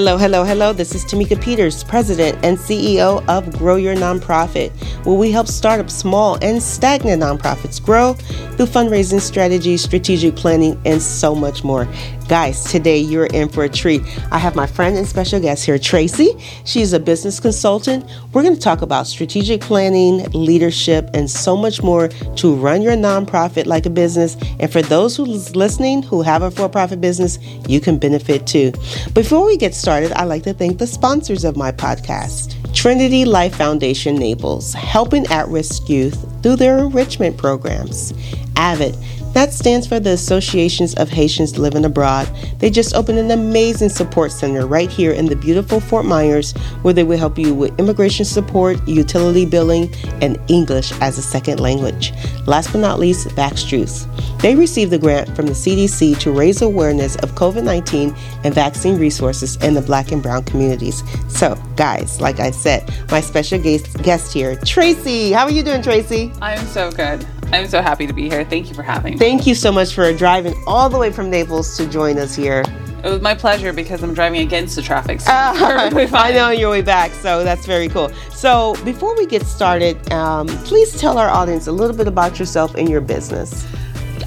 Hello, 0.00 0.16
hello, 0.16 0.44
hello. 0.44 0.72
This 0.72 0.94
is 0.94 1.04
Tamika 1.04 1.38
Peters, 1.38 1.84
President 1.84 2.42
and 2.42 2.56
CEO 2.56 3.22
of 3.28 3.58
Grow 3.58 3.76
Your 3.76 3.94
Nonprofit, 3.94 4.70
where 5.04 5.14
we 5.14 5.30
help 5.30 5.46
startup 5.46 5.90
small 5.90 6.38
and 6.40 6.62
stagnant 6.62 7.22
nonprofits 7.22 7.84
grow 7.84 8.14
through 8.14 8.64
fundraising 8.64 9.20
strategies, 9.20 9.82
strategic 9.82 10.36
planning, 10.36 10.80
and 10.86 11.02
so 11.02 11.34
much 11.34 11.64
more. 11.64 11.86
Guys, 12.30 12.62
today 12.62 12.96
you're 12.96 13.26
in 13.26 13.48
for 13.48 13.64
a 13.64 13.68
treat. 13.68 14.02
I 14.30 14.38
have 14.38 14.54
my 14.54 14.64
friend 14.64 14.96
and 14.96 15.04
special 15.04 15.40
guest 15.40 15.66
here, 15.66 15.80
Tracy. 15.80 16.30
She's 16.64 16.92
a 16.92 17.00
business 17.00 17.40
consultant. 17.40 18.08
We're 18.32 18.44
going 18.44 18.54
to 18.54 18.60
talk 18.60 18.82
about 18.82 19.08
strategic 19.08 19.60
planning, 19.60 20.22
leadership, 20.30 21.10
and 21.12 21.28
so 21.28 21.56
much 21.56 21.82
more 21.82 22.06
to 22.06 22.54
run 22.54 22.82
your 22.82 22.92
nonprofit 22.92 23.66
like 23.66 23.84
a 23.84 23.90
business. 23.90 24.36
And 24.60 24.70
for 24.70 24.80
those 24.80 25.16
who's 25.16 25.56
listening 25.56 26.04
who 26.04 26.22
have 26.22 26.42
a 26.42 26.52
for 26.52 26.68
profit 26.68 27.00
business, 27.00 27.40
you 27.66 27.80
can 27.80 27.98
benefit 27.98 28.46
too. 28.46 28.70
Before 29.12 29.44
we 29.44 29.56
get 29.56 29.74
started, 29.74 30.12
I'd 30.12 30.26
like 30.26 30.44
to 30.44 30.54
thank 30.54 30.78
the 30.78 30.86
sponsors 30.86 31.42
of 31.42 31.56
my 31.56 31.72
podcast. 31.72 32.54
Trinity 32.72 33.24
Life 33.24 33.56
Foundation 33.56 34.14
Naples, 34.14 34.72
helping 34.72 35.26
at 35.26 35.48
risk 35.48 35.88
youth 35.88 36.24
through 36.44 36.56
their 36.56 36.78
enrichment 36.78 37.36
programs. 37.36 38.12
AVID, 38.56 38.94
that 39.32 39.52
stands 39.52 39.86
for 39.86 40.00
the 40.00 40.10
Associations 40.10 40.94
of 40.94 41.08
Haitians 41.08 41.58
Living 41.58 41.84
Abroad. 41.84 42.26
They 42.58 42.68
just 42.68 42.94
opened 42.94 43.18
an 43.18 43.30
amazing 43.30 43.88
support 43.88 44.32
center 44.32 44.66
right 44.66 44.90
here 44.90 45.12
in 45.12 45.26
the 45.26 45.36
beautiful 45.36 45.80
Fort 45.80 46.04
Myers 46.04 46.52
where 46.82 46.94
they 46.94 47.04
will 47.04 47.18
help 47.18 47.38
you 47.38 47.54
with 47.54 47.78
immigration 47.78 48.24
support, 48.24 48.86
utility 48.88 49.46
billing, 49.46 49.94
and 50.20 50.38
English 50.48 50.92
as 51.00 51.16
a 51.16 51.22
second 51.22 51.60
language. 51.60 52.12
Last 52.46 52.72
but 52.72 52.80
not 52.80 52.98
least, 52.98 53.28
Vaxjuice. 53.28 54.06
They 54.40 54.56
received 54.56 54.92
a 54.92 54.98
grant 54.98 55.34
from 55.36 55.46
the 55.46 55.52
CDC 55.52 56.18
to 56.20 56.32
raise 56.32 56.62
awareness 56.62 57.16
of 57.16 57.32
COVID 57.32 57.62
19 57.62 58.14
and 58.44 58.54
vaccine 58.54 58.98
resources 58.98 59.56
in 59.56 59.74
the 59.74 59.82
black 59.82 60.12
and 60.12 60.22
brown 60.22 60.44
communities. 60.44 61.02
So, 61.28 61.56
guys, 61.76 62.20
like 62.20 62.40
I 62.40 62.50
said, 62.50 62.92
my 63.10 63.20
special 63.20 63.60
guest, 63.60 64.02
guest 64.02 64.32
here, 64.32 64.56
Tracy. 64.64 65.32
How 65.32 65.44
are 65.44 65.50
you 65.50 65.62
doing, 65.62 65.82
Tracy? 65.82 66.32
I'm 66.40 66.66
so 66.66 66.90
good. 66.90 67.24
I'm 67.52 67.66
so 67.66 67.82
happy 67.82 68.06
to 68.06 68.12
be 68.12 68.28
here. 68.28 68.44
Thank 68.44 68.68
you 68.68 68.74
for 68.74 68.82
having 68.82 69.14
me. 69.14 69.18
Thank 69.18 69.46
you 69.46 69.54
so 69.54 69.72
much 69.72 69.92
for 69.94 70.12
driving 70.12 70.54
all 70.66 70.88
the 70.88 70.98
way 70.98 71.10
from 71.12 71.30
Naples 71.30 71.76
to 71.76 71.86
join 71.86 72.16
us 72.18 72.36
here. 72.36 72.62
It 73.02 73.08
was 73.08 73.22
my 73.22 73.34
pleasure 73.34 73.72
because 73.72 74.02
I'm 74.02 74.14
driving 74.14 74.42
against 74.42 74.76
the 74.76 74.82
traffic. 74.82 75.20
So 75.20 75.32
uh, 75.32 76.08
I 76.12 76.32
know 76.32 76.48
on 76.48 76.58
your 76.58 76.70
way 76.70 76.82
back, 76.82 77.10
so 77.12 77.42
that's 77.42 77.66
very 77.66 77.88
cool. 77.88 78.10
So 78.30 78.74
before 78.84 79.16
we 79.16 79.26
get 79.26 79.42
started, 79.46 80.12
um, 80.12 80.46
please 80.64 80.98
tell 81.00 81.18
our 81.18 81.28
audience 81.28 81.66
a 81.66 81.72
little 81.72 81.96
bit 81.96 82.06
about 82.06 82.38
yourself 82.38 82.74
and 82.74 82.88
your 82.88 83.00
business. 83.00 83.66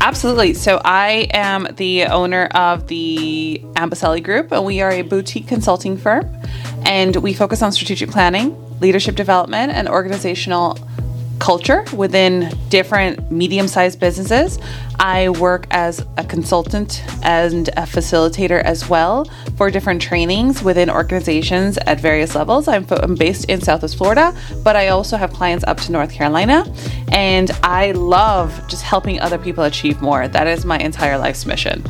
Absolutely. 0.02 0.54
So 0.54 0.82
I 0.84 1.28
am 1.32 1.68
the 1.76 2.06
owner 2.06 2.48
of 2.48 2.88
the 2.88 3.62
Amboseli 3.76 4.24
Group, 4.24 4.52
and 4.52 4.66
we 4.66 4.82
are 4.82 4.92
a 4.92 5.04
boutique 5.04 5.48
consulting 5.48 5.96
firm, 5.96 6.30
and 6.84 7.16
we 7.18 7.34
focus 7.34 7.62
on 7.62 7.72
strategic 7.72 8.10
planning, 8.10 8.58
leadership 8.82 9.16
development, 9.16 9.72
and 9.72 9.88
organizational 9.88 10.78
culture 11.44 11.84
within 11.94 12.50
different 12.70 13.30
medium 13.30 13.68
sized 13.68 14.00
businesses. 14.00 14.58
I 14.98 15.28
work 15.28 15.68
as 15.72 16.06
a 16.16 16.24
consultant 16.24 17.04
and 17.22 17.68
a 17.68 17.82
facilitator 17.82 18.64
as 18.64 18.88
well 18.88 19.26
for 19.58 19.70
different 19.70 20.02
trainings 20.02 20.64
within 20.64 20.90
organizations 20.90 21.78
at 21.80 22.00
various 22.00 22.34
levels. 22.34 22.70
I'm, 22.70 22.86
I'm 22.90 23.16
based 23.16 23.50
in 23.50 23.60
Southwest 23.60 23.98
Florida, 23.98 24.34
but 24.64 24.78
I 24.78 24.88
also 24.88 25.18
have 25.18 25.34
clients 25.34 25.66
up 25.66 25.82
to 25.82 25.92
North 25.92 26.14
Carolina. 26.14 26.66
And 27.12 27.52
I 27.62 27.92
love 27.92 28.66
just 28.70 28.84
helping 28.84 29.20
other 29.20 29.38
people 29.38 29.66
achieve 29.66 30.02
more. 30.02 30.30
That 30.30 30.48
is 30.48 30.64
my 30.64 30.78
entire 30.78 31.18
life's 31.18 31.46
mission. 31.46 31.84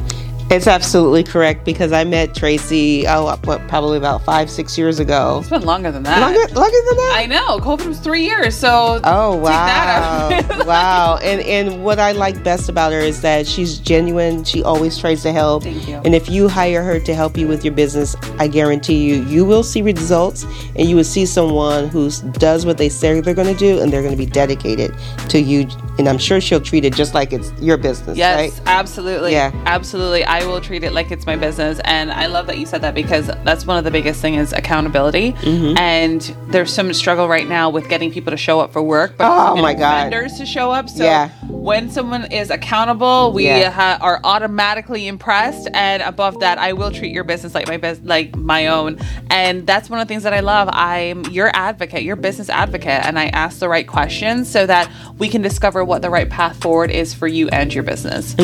It's 0.53 0.67
absolutely 0.67 1.23
correct 1.23 1.65
because 1.65 1.91
I 1.91 2.03
met 2.03 2.35
Tracy, 2.35 3.07
oh, 3.07 3.35
what, 3.43 3.67
probably 3.67 3.97
about 3.97 4.23
five, 4.23 4.51
six 4.51 4.77
years 4.77 4.99
ago. 4.99 5.39
It's 5.39 5.49
been 5.49 5.63
longer 5.63 5.91
than 5.91 6.03
that. 6.03 6.19
Longer, 6.21 6.53
longer 6.53 6.77
than 6.89 6.97
that? 6.97 7.13
I 7.15 7.25
know. 7.25 7.57
COVID 7.57 7.87
was 7.87 7.99
three 7.99 8.23
years, 8.23 8.55
so. 8.55 9.01
Oh, 9.03 9.35
wow. 9.35 10.29
wow. 10.65 11.17
And, 11.23 11.41
and 11.41 11.83
what 11.83 11.97
I 11.97 12.11
like 12.11 12.43
best 12.43 12.69
about 12.69 12.91
her 12.91 12.99
is 12.99 13.21
that 13.21 13.47
she's 13.47 13.79
genuine. 13.79 14.43
She 14.43 14.61
always 14.61 14.95
tries 14.99 15.23
to 15.23 15.33
help. 15.33 15.63
Thank 15.63 15.87
you. 15.87 15.95
And 16.05 16.13
if 16.13 16.29
you 16.29 16.47
hire 16.47 16.83
her 16.83 16.99
to 16.99 17.15
help 17.15 17.35
you 17.35 17.47
with 17.47 17.65
your 17.65 17.73
business, 17.73 18.15
I 18.37 18.47
guarantee 18.47 19.03
you, 19.03 19.23
you 19.23 19.45
will 19.45 19.63
see 19.63 19.81
results 19.81 20.43
and 20.75 20.87
you 20.87 20.95
will 20.95 21.03
see 21.03 21.25
someone 21.25 21.87
who 21.87 22.11
does 22.33 22.63
what 22.63 22.77
they 22.77 22.89
say 22.89 23.21
they're 23.21 23.33
going 23.33 23.51
to 23.51 23.59
do 23.59 23.81
and 23.81 23.91
they're 23.91 24.03
going 24.03 24.15
to 24.15 24.23
be 24.23 24.29
dedicated 24.29 24.95
to 25.29 25.39
you. 25.39 25.67
And 25.97 26.07
I'm 26.07 26.19
sure 26.19 26.39
she'll 26.39 26.61
treat 26.61 26.85
it 26.85 26.93
just 26.93 27.15
like 27.15 27.33
it's 27.33 27.51
your 27.59 27.77
business, 27.77 28.17
yes, 28.17 28.37
right? 28.37 28.61
absolutely. 28.67 29.31
Yeah. 29.31 29.51
Absolutely. 29.65 30.23
I 30.25 30.42
will 30.45 30.61
treat 30.61 30.83
it 30.83 30.93
like 30.93 31.11
it's 31.11 31.25
my 31.25 31.35
business. 31.35 31.79
And 31.85 32.11
I 32.11 32.27
love 32.27 32.47
that 32.47 32.57
you 32.57 32.65
said 32.65 32.81
that 32.81 32.93
because 32.95 33.27
that's 33.43 33.65
one 33.65 33.77
of 33.77 33.83
the 33.83 33.91
biggest 33.91 34.21
things 34.21 34.33
is 34.49 34.53
accountability. 34.53 35.33
Mm-hmm. 35.33 35.77
And 35.77 36.21
there's 36.47 36.73
so 36.73 36.83
much 36.83 36.95
struggle 36.95 37.27
right 37.27 37.47
now 37.47 37.69
with 37.69 37.89
getting 37.89 38.11
people 38.11 38.31
to 38.31 38.37
show 38.37 38.59
up 38.59 38.71
for 38.73 38.81
work, 38.81 39.15
but 39.17 39.25
Oh, 39.27 39.55
my 39.61 39.73
God. 39.73 40.09
vendors 40.11 40.37
to 40.39 40.45
show 40.45 40.71
up. 40.71 40.89
So 40.89 41.03
Yeah. 41.03 41.29
when 41.49 41.89
someone 41.89 42.31
is 42.31 42.49
accountable, 42.49 43.31
we 43.33 43.45
Yeah. 43.47 43.69
ha- 43.69 43.97
are 44.01 44.19
automatically 44.23 45.07
impressed. 45.07 45.67
And 45.73 46.01
above 46.03 46.39
that, 46.41 46.57
I 46.57 46.73
will 46.73 46.91
treat 46.91 47.11
your 47.11 47.23
business 47.23 47.53
like 47.55 47.67
my 47.67 47.77
best, 47.77 48.03
like 48.05 48.35
my 48.35 48.67
own. 48.67 48.97
And 49.29 49.65
that's 49.67 49.89
one 49.89 49.99
of 49.99 50.07
the 50.07 50.11
things 50.11 50.23
that 50.23 50.33
I 50.33 50.39
love. 50.41 50.69
I'm 50.71 51.23
your 51.25 51.51
advocate, 51.53 52.03
your 52.03 52.15
business 52.15 52.49
advocate, 52.49 53.05
and 53.05 53.17
I 53.19 53.27
ask 53.27 53.59
the 53.59 53.69
right 53.69 53.87
questions 53.87 54.49
so 54.49 54.65
that 54.65 54.89
we 55.17 55.27
can 55.29 55.41
discover 55.41 55.83
what 55.83 56.01
the 56.01 56.09
right 56.09 56.29
path 56.29 56.61
forward 56.61 56.91
is 56.91 57.13
for 57.13 57.27
you 57.27 57.47
and 57.49 57.73
your 57.73 57.83
business. 57.83 58.35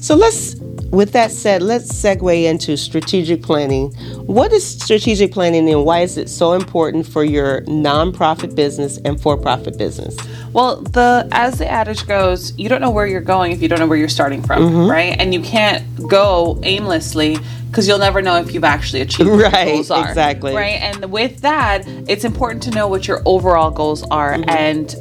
So 0.00 0.14
let's, 0.16 0.56
with 0.90 1.12
that 1.12 1.30
said, 1.30 1.62
let's 1.62 1.92
segue 1.92 2.44
into 2.44 2.76
strategic 2.76 3.42
planning. 3.42 3.90
What 4.26 4.52
is 4.52 4.64
strategic 4.66 5.32
planning 5.32 5.68
and 5.68 5.84
why 5.84 6.00
is 6.00 6.16
it 6.16 6.28
so 6.28 6.52
important 6.52 7.06
for 7.06 7.24
your 7.24 7.62
nonprofit 7.62 8.54
business 8.54 8.98
and 9.04 9.20
for 9.20 9.36
profit 9.36 9.76
business? 9.78 10.16
Well, 10.52 10.82
the 10.82 11.28
as 11.32 11.58
the 11.58 11.68
adage 11.70 12.06
goes, 12.06 12.56
you 12.58 12.68
don't 12.68 12.80
know 12.80 12.90
where 12.90 13.06
you're 13.06 13.20
going 13.20 13.52
if 13.52 13.60
you 13.62 13.68
don't 13.68 13.78
know 13.78 13.86
where 13.86 13.98
you're 13.98 14.08
starting 14.08 14.42
from, 14.42 14.62
Mm-hmm. 14.62 14.90
right? 14.90 15.16
And 15.18 15.34
you 15.34 15.42
can't 15.42 15.84
go 16.08 16.58
aimlessly 16.62 17.36
because 17.70 17.86
you'll 17.86 17.98
never 17.98 18.22
know 18.22 18.36
if 18.36 18.54
you've 18.54 18.64
actually 18.64 19.02
achieved 19.02 19.28
what 19.28 19.52
Right, 19.52 19.66
your 19.66 19.74
goals 19.76 19.90
are. 19.90 20.08
exactly. 20.08 20.54
Right. 20.54 20.80
And 20.80 21.10
with 21.12 21.40
that, 21.42 21.82
it's 22.08 22.24
important 22.24 22.62
to 22.64 22.70
know 22.70 22.88
what 22.88 23.06
your 23.06 23.20
overall 23.26 23.70
goals 23.70 24.02
are 24.04 24.34
Mm-hmm. 24.34 24.48
and 24.50 24.96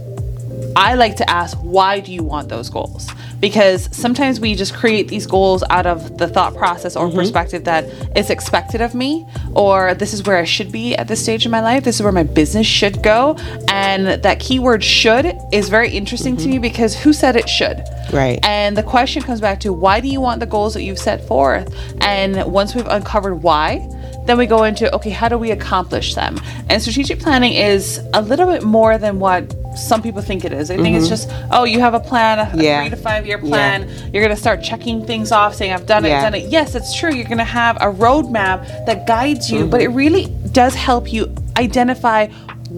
I 0.76 0.96
like 0.96 1.16
to 1.18 1.30
ask, 1.30 1.58
why 1.60 2.02
do 2.02 2.12
you 2.12 2.24
want 2.24 2.50
those 2.50 2.70
goals? 2.70 3.10
Because 3.40 3.90
sometimes 3.96 4.40
we 4.40 4.56
just 4.56 4.74
create 4.74 5.08
these 5.08 5.26
goals 5.26 5.64
out 5.70 5.86
of 5.86 6.18
the 6.18 6.28
thought 6.28 6.56
process 6.56 6.96
or 6.96 7.08
mm-hmm. 7.08 7.18
perspective 7.18 7.64
that 7.64 7.86
it's 8.16 8.30
expected 8.30 8.82
of 8.82 8.94
me, 8.94 9.26
or 9.54 9.94
this 9.94 10.14
is 10.14 10.24
where 10.24 10.38
I 10.38 10.44
should 10.44 10.72
be 10.72 10.96
at 10.96 11.08
this 11.08 11.22
stage 11.22 11.46
in 11.46 11.52
my 11.52 11.62
life, 11.62 11.84
this 11.84 11.96
is 11.96 12.04
where 12.04 12.12
my 12.12 12.24
business 12.24 12.68
should 12.68 13.02
go. 13.02 13.38
And 13.70 14.22
that 14.24 14.40
keyword 14.40 14.84
should 14.84 15.38
is 15.54 15.70
very 15.70 15.90
interesting 15.90 16.36
to 16.38 16.44
mm-hmm. 16.44 16.52
me 16.52 16.58
because 16.60 16.96
who 16.96 17.14
said 17.14 17.36
it 17.36 17.48
should? 17.48 17.82
Right. 18.12 18.40
And 18.44 18.76
the 18.76 18.84
question 18.84 19.22
comes 19.22 19.42
back 19.42 19.60
to 19.62 19.72
why 19.72 20.00
do 20.00 20.08
you 20.08 20.20
want 20.20 20.40
the 20.40 20.46
goals 20.46 20.74
that 20.74 20.84
you've 20.84 21.00
set 21.00 21.26
forth? 21.28 21.74
And 22.02 22.52
once 22.52 22.76
we've 22.76 22.88
uncovered 22.88 23.44
why, 23.44 23.88
then 24.26 24.38
we 24.38 24.46
go 24.46 24.64
into 24.64 24.94
okay, 24.96 25.10
how 25.10 25.30
do 25.30 25.38
we 25.38 25.52
accomplish 25.52 26.16
them? 26.16 26.40
And 26.70 26.82
strategic 26.82 27.20
planning 27.20 27.54
is 27.54 28.00
a 28.14 28.22
little 28.22 28.48
bit 28.48 28.64
more 28.64 28.98
than 28.98 29.20
what 29.20 29.54
some 29.76 30.02
people 30.02 30.22
think 30.22 30.46
it 30.46 30.52
is. 30.54 30.72
I 30.72 30.78
think 30.78 30.96
it's 30.98 31.08
just, 31.10 31.30
oh, 31.52 31.64
you 31.64 31.80
have 31.80 31.94
a 31.94 32.00
plan, 32.00 32.40
a 32.40 32.46
Mm-hmm. 32.46 32.60
Yeah. 32.62 32.82
three 32.82 32.90
to 32.92 32.96
five 32.98 33.26
year 33.26 33.38
plan. 33.38 33.90
You're 34.14 34.24
going 34.24 34.36
to 34.36 34.42
start 34.42 34.62
checking 34.64 35.06
things 35.06 35.32
off, 35.32 35.56
saying, 35.56 35.72
I've 35.74 35.86
done 35.86 36.06
it, 36.06 36.10
Yeah. 36.10 36.22
done 36.22 36.36
it. 36.36 36.50
Yes, 36.50 36.76
it's 36.76 36.96
true. 36.96 37.12
You're 37.14 37.26
going 37.26 37.38
to 37.40 37.44
have 37.44 37.76
a 37.78 37.92
roadmap 37.92 38.86
that 38.86 39.06
guides 39.08 39.52
you, 39.52 39.66
but 39.66 39.82
it 39.82 39.90
Mm-hmm. 39.90 39.98
really 39.98 40.26
does 40.52 40.74
help 40.76 41.12
you 41.12 41.34
identify 41.58 42.28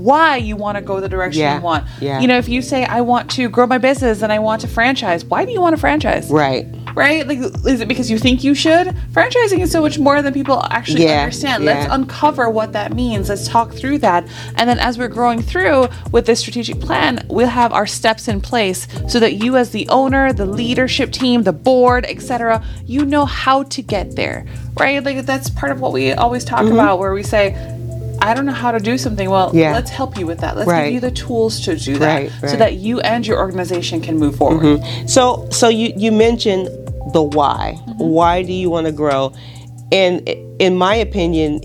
why 0.04 0.38
you 0.38 0.56
want 0.56 0.78
to 0.78 0.82
go 0.82 1.00
the 1.00 1.10
direction 1.10 1.42
Yeah. 1.42 1.58
you 1.58 1.62
want. 1.64 1.86
Yeah. 2.00 2.20
You 2.20 2.28
know, 2.28 2.38
if 2.38 2.48
you 2.48 2.62
say, 2.62 2.86
I 2.86 3.02
want 3.02 3.32
to 3.32 3.50
grow 3.50 3.66
my 3.66 3.78
business 3.78 4.22
and 4.22 4.32
I 4.32 4.40
want 4.40 4.62
to 4.62 4.68
franchise, 4.68 5.26
why 5.26 5.46
do 5.46 5.52
you 5.52 5.62
want 5.62 5.76
to 5.76 5.80
franchise? 5.80 6.30
Right. 6.30 6.68
right? 6.96 7.28
Like, 7.28 7.40
is 7.40 7.82
it 7.82 7.88
because 7.88 8.10
you 8.10 8.18
think 8.18 8.44
you 8.44 8.56
should? 8.56 8.88
Franchising 9.12 9.60
is 9.60 9.72
so 9.72 9.82
much 9.82 10.00
more 10.00 10.22
than 10.24 10.34
people 10.34 10.64
actually 10.72 11.04
Yeah, 11.04 11.22
understand. 11.22 11.64
yeah. 11.64 11.74
Let's 11.74 11.94
uncover 11.94 12.50
what 12.50 12.74
that 12.74 12.94
means. 12.96 13.30
Let's 13.30 13.48
talk 13.48 13.74
through 13.74 14.00
that. 14.00 14.28
And 14.56 14.68
then 14.68 14.80
as 14.80 14.98
we're 14.98 15.08
growing 15.08 15.42
through 15.42 15.90
with 16.12 16.26
this 16.26 16.40
strategic 16.40 16.80
plan, 16.80 17.26
we'll 17.30 17.48
have 17.48 17.72
our 17.72 17.86
steps 17.86 18.28
in 18.28 18.42
place 18.42 18.88
so 19.08 19.20
that 19.20 19.34
you 19.36 19.58
as 19.58 19.72
the 19.72 19.88
owner, 19.90 20.34
the 20.34 20.46
leadership 20.48 21.12
team, 21.12 21.44
the 21.44 21.54
board, 21.54 22.06
etc., 22.06 22.64
you 22.86 23.06
know 23.06 23.26
how 23.26 23.64
to 23.64 23.82
get 23.82 24.16
there, 24.16 24.46
right? 24.80 25.04
Like 25.04 25.26
that's 25.26 25.50
part 25.50 25.72
of 25.72 25.80
what 25.80 25.92
we 25.92 26.14
always 26.14 26.44
talk 26.44 26.62
mm-hmm. 26.62 26.74
about 26.74 26.98
where 27.00 27.14
we 27.14 27.22
say, 27.24 27.77
I 28.22 28.34
don't 28.34 28.46
know 28.46 28.52
how 28.52 28.72
to 28.72 28.80
do 28.80 28.98
something. 28.98 29.30
Well, 29.30 29.48
Mm-hmm. 29.50 29.58
Yeah. 29.58 29.74
let's 29.74 29.90
help 29.92 30.18
you 30.18 30.26
with 30.26 30.40
that. 30.40 30.56
Let's 30.58 30.68
Right. 30.68 30.86
give 30.86 30.94
you 30.96 31.00
the 31.00 31.12
tools 31.12 31.62
to 31.62 31.76
do 31.76 31.98
that 32.00 32.16
Right, 32.16 32.32
so 32.52 32.58
that 32.58 32.76
you 32.76 33.00
and 33.02 33.26
your 33.26 33.38
organization 33.40 34.02
can 34.02 34.18
move 34.18 34.36
forward. 34.36 34.82
So, 35.08 35.48
so 35.52 35.70
you 35.70 35.94
you 35.96 36.12
mentioned 36.12 36.68
the 37.14 37.22
why. 37.24 37.76
Mm-hmm. 37.80 38.04
Why 38.04 38.44
do 38.44 38.54
you 38.54 38.70
want 38.70 38.86
to 38.88 38.92
grow? 38.92 39.34
And 39.92 40.28
in 40.60 40.76
my 40.76 40.96
opinion, 40.96 41.62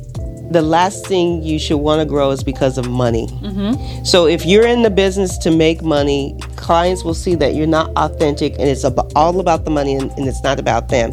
the 0.53 0.63
last 0.63 1.07
thing 1.07 1.43
you 1.43 1.59
should 1.59 1.79
want 1.79 2.01
to 2.01 2.05
grow 2.07 2.31
is 2.31 2.45
because 2.45 2.77
of 2.79 2.89
money. 2.89 3.27
Mm-hmm. 3.27 4.05
So 4.05 4.27
if 4.27 4.45
you're 4.45 4.67
in 4.67 4.83
the 4.83 4.91
business 4.91 5.39
to 5.39 5.51
make 5.51 5.83
money, 5.83 6.37
clients 6.57 7.03
will 7.05 7.15
see 7.15 7.35
that 7.37 7.55
you're 7.55 7.67
not 7.67 7.91
authentic 7.97 8.53
and 8.59 8.69
it's 8.69 8.85
all 8.85 9.41
about 9.41 9.65
the 9.65 9.71
money 9.71 9.95
and, 9.97 10.11
and 10.13 10.29
it's 10.29 10.43
not 10.43 10.61
about 10.61 10.89
them. 10.91 11.11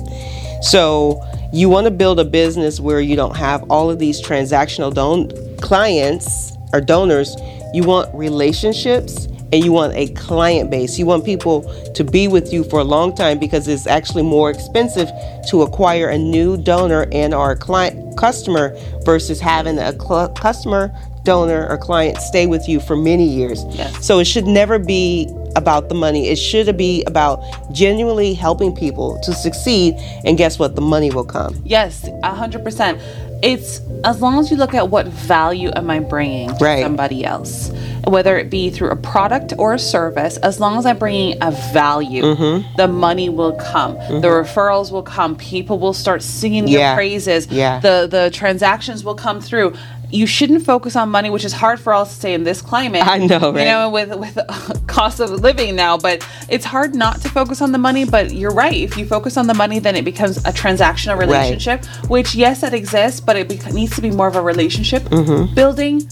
So 0.61 1.23
you 1.51 1.67
want 1.67 1.85
to 1.85 1.91
build 1.91 2.19
a 2.19 2.25
business 2.25 2.79
where 2.79 3.01
you 3.01 3.15
don't 3.15 3.35
have 3.35 3.63
all 3.71 3.89
of 3.89 3.97
these 3.97 4.21
transactional 4.21 4.93
don- 4.93 5.31
clients 5.57 6.55
or 6.73 6.81
donors. 6.81 7.35
You 7.73 7.83
want 7.83 8.13
relationships 8.13 9.25
and 9.51 9.63
you 9.65 9.71
want 9.71 9.93
a 9.95 10.09
client 10.09 10.69
base. 10.69 10.99
You 10.99 11.07
want 11.07 11.25
people 11.25 11.63
to 11.93 12.03
be 12.03 12.27
with 12.27 12.53
you 12.53 12.63
for 12.63 12.79
a 12.79 12.83
long 12.83 13.15
time 13.15 13.39
because 13.39 13.67
it's 13.67 13.87
actually 13.87 14.21
more 14.21 14.51
expensive 14.51 15.09
to 15.49 15.63
acquire 15.63 16.09
a 16.09 16.17
new 16.17 16.55
donor 16.55 17.07
and 17.11 17.33
our 17.33 17.55
client 17.55 18.15
customer 18.15 18.77
versus 19.03 19.39
having 19.39 19.79
a 19.79 19.93
cl- 19.93 20.29
customer 20.33 20.93
donor 21.23 21.67
or 21.69 21.77
client 21.77 22.17
stay 22.19 22.47
with 22.47 22.67
you 22.67 22.79
for 22.79 22.95
many 22.95 23.25
years. 23.27 23.63
Yes. 23.69 24.05
So 24.05 24.19
it 24.19 24.25
should 24.25 24.47
never 24.47 24.79
be 24.79 25.27
about 25.55 25.89
the 25.89 25.95
money. 25.95 26.29
It 26.29 26.37
should 26.37 26.77
be 26.77 27.03
about 27.05 27.41
genuinely 27.71 28.33
helping 28.33 28.73
people 28.75 29.19
to 29.23 29.33
succeed 29.33 29.95
and 30.23 30.37
guess 30.37 30.59
what? 30.59 30.75
The 30.75 30.81
money 30.81 31.11
will 31.11 31.25
come. 31.25 31.59
Yes, 31.65 32.07
a 32.23 32.33
hundred 32.33 32.63
percent. 32.63 32.99
It's 33.41 33.79
as 34.03 34.21
long 34.21 34.37
as 34.39 34.51
you 34.51 34.57
look 34.57 34.73
at 34.73 34.89
what 34.89 35.07
value 35.07 35.71
am 35.73 35.89
I 35.89 35.99
bringing 36.01 36.49
to 36.57 36.63
Right. 36.63 36.83
somebody 36.83 37.23
else, 37.23 37.71
whether 38.05 38.37
it 38.37 38.49
be 38.49 38.69
through 38.69 38.89
a 38.89 38.97
product 38.97 39.53
or 39.57 39.73
a 39.73 39.79
service. 39.79 40.35
As 40.37 40.59
long 40.59 40.77
as 40.77 40.85
I'm 40.85 40.97
bringing 40.97 41.37
a 41.41 41.51
value, 41.73 42.21
Mm-hmm. 42.23 42.75
the 42.75 42.87
money 42.89 43.29
will 43.29 43.53
come. 43.53 43.93
The 43.95 44.27
referrals 44.27 44.91
will 44.91 45.03
come. 45.03 45.35
People 45.37 45.79
will 45.79 45.93
start 45.93 46.21
singing 46.21 46.67
your 46.67 46.93
praises. 46.95 47.47
Yeah. 47.47 47.79
The 47.79 48.07
the 48.11 48.29
transactions 48.31 49.03
will 49.05 49.15
come 49.15 49.39
through. 49.41 49.73
You 50.11 50.25
shouldn't 50.25 50.65
focus 50.65 50.95
on 50.95 51.09
money, 51.09 51.29
which 51.29 51.45
is 51.45 51.53
hard 51.53 51.79
for 51.79 51.93
us 51.93 52.13
to 52.15 52.19
say 52.19 52.33
in 52.33 52.43
this 52.43 52.61
climate. 52.61 53.05
I 53.05 53.19
know, 53.19 53.51
right? 53.53 53.59
You 53.59 53.65
know, 53.65 53.89
with 53.91 54.15
with 54.15 54.39
cost 54.87 55.19
of 55.19 55.29
living 55.29 55.75
now, 55.75 55.97
but 55.97 56.27
it's 56.49 56.65
hard 56.65 56.95
not 56.95 57.21
to 57.21 57.29
focus 57.29 57.61
on 57.61 57.71
the 57.71 57.77
money. 57.77 58.05
But 58.05 58.33
you're 58.33 58.51
right. 58.53 58.73
If 58.73 58.97
you 58.97 59.05
focus 59.05 59.37
on 59.37 59.45
the 59.47 59.53
money, 59.53 59.77
then 59.79 59.95
it 59.95 60.03
becomes 60.05 60.37
a 60.39 60.51
transactional 60.51 61.17
relationship. 61.19 61.85
Which 62.09 62.33
yes, 62.33 62.63
it 62.63 62.73
exists, 62.73 63.19
but 63.19 63.35
it 63.35 63.47
bec- 63.47 63.71
needs 63.73 63.95
to 63.97 64.01
be 64.01 64.09
more 64.09 64.27
of 64.27 64.35
a 64.35 64.41
relationship 64.41 65.03
Mm-hmm. 65.03 65.53
building 65.53 66.07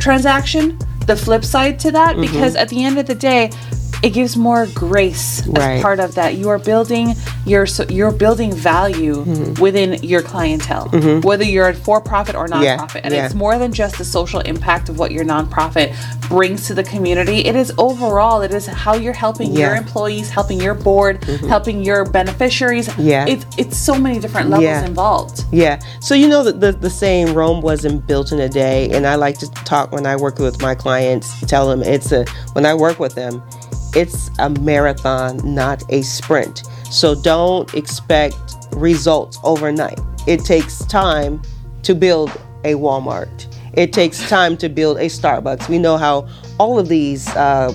transaction. 0.00 0.78
The 1.06 1.16
flip 1.16 1.44
side 1.44 1.78
to 1.80 1.90
that, 1.92 2.16
because 2.18 2.56
at 2.56 2.70
the 2.70 2.82
end 2.82 2.98
of 2.98 3.04
the 3.06 3.14
day, 3.14 3.50
it 4.06 4.10
gives 4.12 4.36
more 4.36 4.66
grace 4.74 5.24
Mm-hmm. 5.40 5.52
Right. 5.54 5.76
as 5.76 5.82
part 5.82 6.00
of 6.00 6.14
that. 6.18 6.30
You 6.40 6.48
are 6.50 6.58
building 6.72 7.06
your 7.46 7.64
so 7.66 7.84
you're 7.98 8.12
building 8.24 8.50
value 8.52 9.16
Mm-hmm. 9.24 9.60
within 9.62 9.90
your 10.12 10.22
clientele, 10.22 10.86
whether 11.28 11.44
you're 11.54 11.68
a 11.68 11.74
for-profit 11.86 12.34
or 12.40 12.46
Yeah, 12.48 12.76
nonprofit, 12.78 13.00
and 13.04 13.12
yeah. 13.14 13.24
it's 13.24 13.34
more 13.34 13.56
than 13.62 13.70
just 13.72 13.94
the 13.98 14.04
social 14.04 14.40
impact 14.40 14.88
of 14.90 14.98
what 15.00 15.10
your 15.16 15.24
nonprofit 15.24 15.88
brings 16.28 16.66
to 16.68 16.74
the 16.74 16.84
community. 16.94 17.38
It 17.50 17.56
is 17.56 17.72
overall, 17.78 18.42
it 18.42 18.52
is 18.52 18.66
how 18.66 18.94
you're 18.94 19.12
helping 19.26 19.50
your 19.52 19.60
Yeah. 19.60 19.68
Mm-hmm. 19.78 19.86
employees, 19.86 20.26
helping 20.38 20.60
your 20.60 20.74
board, 20.74 21.24
helping 21.54 21.82
your 21.84 22.04
beneficiaries. 22.04 22.86
Yeah. 22.98 23.26
it's 23.32 23.44
it's 23.62 23.76
so 23.88 23.94
many 24.06 24.18
different 24.24 24.48
levels 24.50 24.64
Yeah. 24.64 24.84
involved. 24.92 25.36
Yeah. 25.52 25.74
So 26.00 26.12
you 26.14 26.28
know 26.28 26.42
that 26.48 26.60
the, 26.60 26.72
the 26.72 26.90
saying 26.90 27.26
Rome 27.34 27.60
wasn't 27.70 28.06
built 28.06 28.32
in 28.32 28.40
a 28.40 28.48
day, 28.48 28.90
and 28.94 29.06
I 29.06 29.14
like 29.26 29.36
to 29.38 29.48
talk 29.72 29.92
when 29.92 30.06
I 30.06 30.16
work 30.16 30.38
with 30.38 30.56
my 30.68 30.74
clients, 30.74 31.26
tell 31.52 31.64
them 31.70 31.80
it's 31.82 32.10
a 32.12 32.24
when 32.54 32.64
I 32.66 32.74
work 32.74 32.98
with 32.98 33.14
them, 33.14 33.42
it's 33.96 34.30
a 34.38 34.50
marathon, 34.50 35.40
not 35.54 35.82
a 35.90 36.02
sprint. 36.02 36.64
So 36.90 37.14
don't 37.14 37.72
expect 37.74 38.36
results 38.72 39.38
overnight. 39.42 40.00
It 40.26 40.44
takes 40.44 40.84
time 40.86 41.42
to 41.82 41.94
build 41.94 42.30
a 42.64 42.74
Walmart. 42.74 43.46
It 43.74 43.92
takes 43.92 44.28
time 44.28 44.56
to 44.58 44.68
build 44.68 44.98
a 44.98 45.06
Starbucks. 45.06 45.68
We 45.68 45.78
know 45.78 45.96
how 45.96 46.28
all 46.58 46.78
of 46.78 46.88
these 46.88 47.28
uh, 47.36 47.72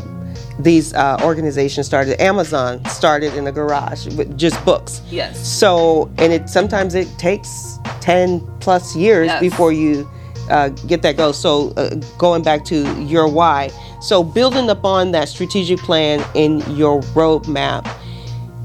these 0.60 0.94
uh, 0.94 1.18
organizations 1.24 1.86
started. 1.86 2.20
Amazon 2.22 2.84
started 2.86 3.34
in 3.36 3.48
a 3.48 3.52
garage 3.52 4.08
with 4.16 4.38
just 4.38 4.64
books. 4.66 5.02
Yes. 5.10 5.48
So, 5.48 6.12
and 6.18 6.34
it 6.34 6.50
sometimes 6.50 6.96
it 6.96 7.08
takes 7.18 7.80
10 8.02 8.42
plus 8.60 8.96
years 8.96 9.28
Yes. 9.28 9.40
before 9.40 9.72
you 9.72 10.10
uh, 10.50 10.70
get 10.88 11.02
that 11.04 11.16
go. 11.16 11.32
So, 11.32 11.70
uh, 11.78 11.96
going 12.18 12.44
back 12.44 12.66
to 12.66 13.02
your 13.04 13.28
why. 13.30 13.70
So, 14.02 14.24
building 14.24 14.70
upon 14.70 15.12
that 15.12 15.30
strategic 15.30 15.80
plan 15.80 16.26
in 16.34 16.60
your 16.76 17.02
roadmap. 17.02 17.90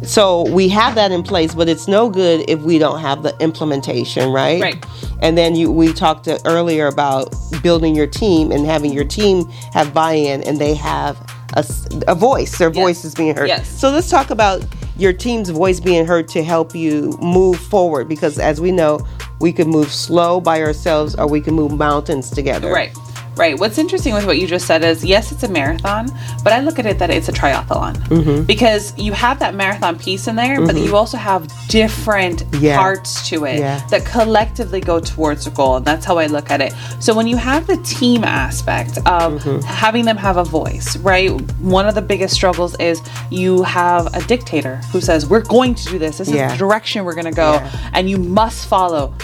So, 0.02 0.48
we 0.50 0.68
have 0.68 0.94
that 0.94 1.12
in 1.12 1.22
place, 1.22 1.54
but 1.54 1.68
it's 1.68 1.88
no 1.88 2.08
good 2.08 2.48
if 2.48 2.60
we 2.60 2.78
don't 2.78 3.00
have 3.00 3.22
the 3.22 3.36
implementation, 3.40 4.30
right? 4.30 4.60
Right. 4.60 4.86
And 5.22 5.36
then 5.36 5.56
you, 5.56 5.70
we 5.70 5.92
talked 5.92 6.28
earlier 6.44 6.86
about 6.86 7.34
building 7.62 7.94
your 7.94 8.06
team 8.06 8.52
and 8.52 8.66
having 8.66 8.92
your 8.92 9.04
team 9.04 9.48
have 9.72 9.94
buy-in 9.94 10.42
and 10.42 10.58
they 10.58 10.74
have 10.74 11.18
a 11.56 12.14
voice. 12.14 12.58
Their 12.58 12.70
voice 12.70 13.04
is 13.04 13.14
being 13.14 13.34
heard. 13.34 13.48
Yes. 13.48 13.68
So 13.68 13.90
let's 13.90 14.10
talk 14.10 14.30
about 14.30 14.64
your 14.96 15.12
team's 15.12 15.50
voice 15.50 15.80
being 15.80 16.06
heard 16.06 16.28
to 16.28 16.42
help 16.42 16.74
you 16.74 17.16
move 17.20 17.58
forward 17.58 18.08
because 18.08 18.38
as 18.38 18.60
we 18.60 18.70
know, 18.70 19.04
we 19.40 19.52
can 19.52 19.68
move 19.68 19.92
slow 19.92 20.40
by 20.40 20.62
ourselves 20.62 21.14
or 21.14 21.28
we 21.28 21.40
can 21.40 21.54
move 21.54 21.72
mountains 21.72 22.30
together. 22.30 22.72
Right. 22.72 22.96
Right. 23.36 23.58
What's 23.58 23.78
interesting 23.78 24.14
with 24.14 24.26
what 24.26 24.38
you 24.38 24.46
just 24.46 24.66
said 24.66 24.84
is 24.84 25.04
yes, 25.04 25.32
it's 25.32 25.42
a 25.42 25.48
marathon, 25.48 26.08
but 26.44 26.52
I 26.52 26.60
look 26.60 26.78
at 26.78 26.86
it 26.86 26.98
that 27.00 27.10
it's 27.10 27.28
a 27.28 27.32
triathlon 27.32 27.94
Mm-hmm. 28.08 28.42
because 28.44 28.96
you 28.98 29.12
have 29.12 29.38
that 29.40 29.54
marathon 29.54 29.98
piece 29.98 30.28
in 30.28 30.36
there, 30.36 30.64
but 30.64 30.76
you 30.76 30.94
also 30.96 31.16
have 31.16 31.50
different 31.68 32.44
Yeah. 32.60 32.76
parts 32.78 33.28
to 33.30 33.44
it 33.44 33.58
Yeah. 33.58 33.84
that 33.90 34.04
collectively 34.04 34.80
go 34.80 35.00
towards 35.00 35.46
a 35.46 35.50
goal. 35.50 35.76
And 35.76 35.84
that's 35.84 36.04
how 36.04 36.18
I 36.18 36.26
look 36.26 36.50
at 36.50 36.60
it. 36.60 36.72
So 37.00 37.12
when 37.14 37.26
you 37.26 37.36
have 37.36 37.66
the 37.66 37.76
team 37.78 38.22
aspect 38.24 38.98
of 38.98 39.42
Mm-hmm. 39.42 39.60
having 39.62 40.04
them 40.04 40.16
have 40.16 40.36
a 40.36 40.44
voice, 40.44 40.96
right? 40.98 41.30
One 41.60 41.86
of 41.88 41.94
the 41.96 42.02
biggest 42.02 42.34
struggles 42.34 42.76
is 42.78 43.00
you 43.30 43.62
have 43.64 44.14
a 44.14 44.22
dictator 44.22 44.76
who 44.92 45.00
says, 45.00 45.26
We're 45.26 45.40
going 45.42 45.74
to 45.74 45.84
do 45.86 45.98
this. 45.98 46.18
This 46.18 46.28
Yeah. 46.30 46.46
is 46.46 46.52
the 46.52 46.58
direction 46.58 47.04
we're 47.04 47.14
going 47.14 47.24
to 47.24 47.32
go, 47.32 47.54
and 47.92 48.08
you 48.08 48.16
must 48.18 48.66
follow 48.68 49.14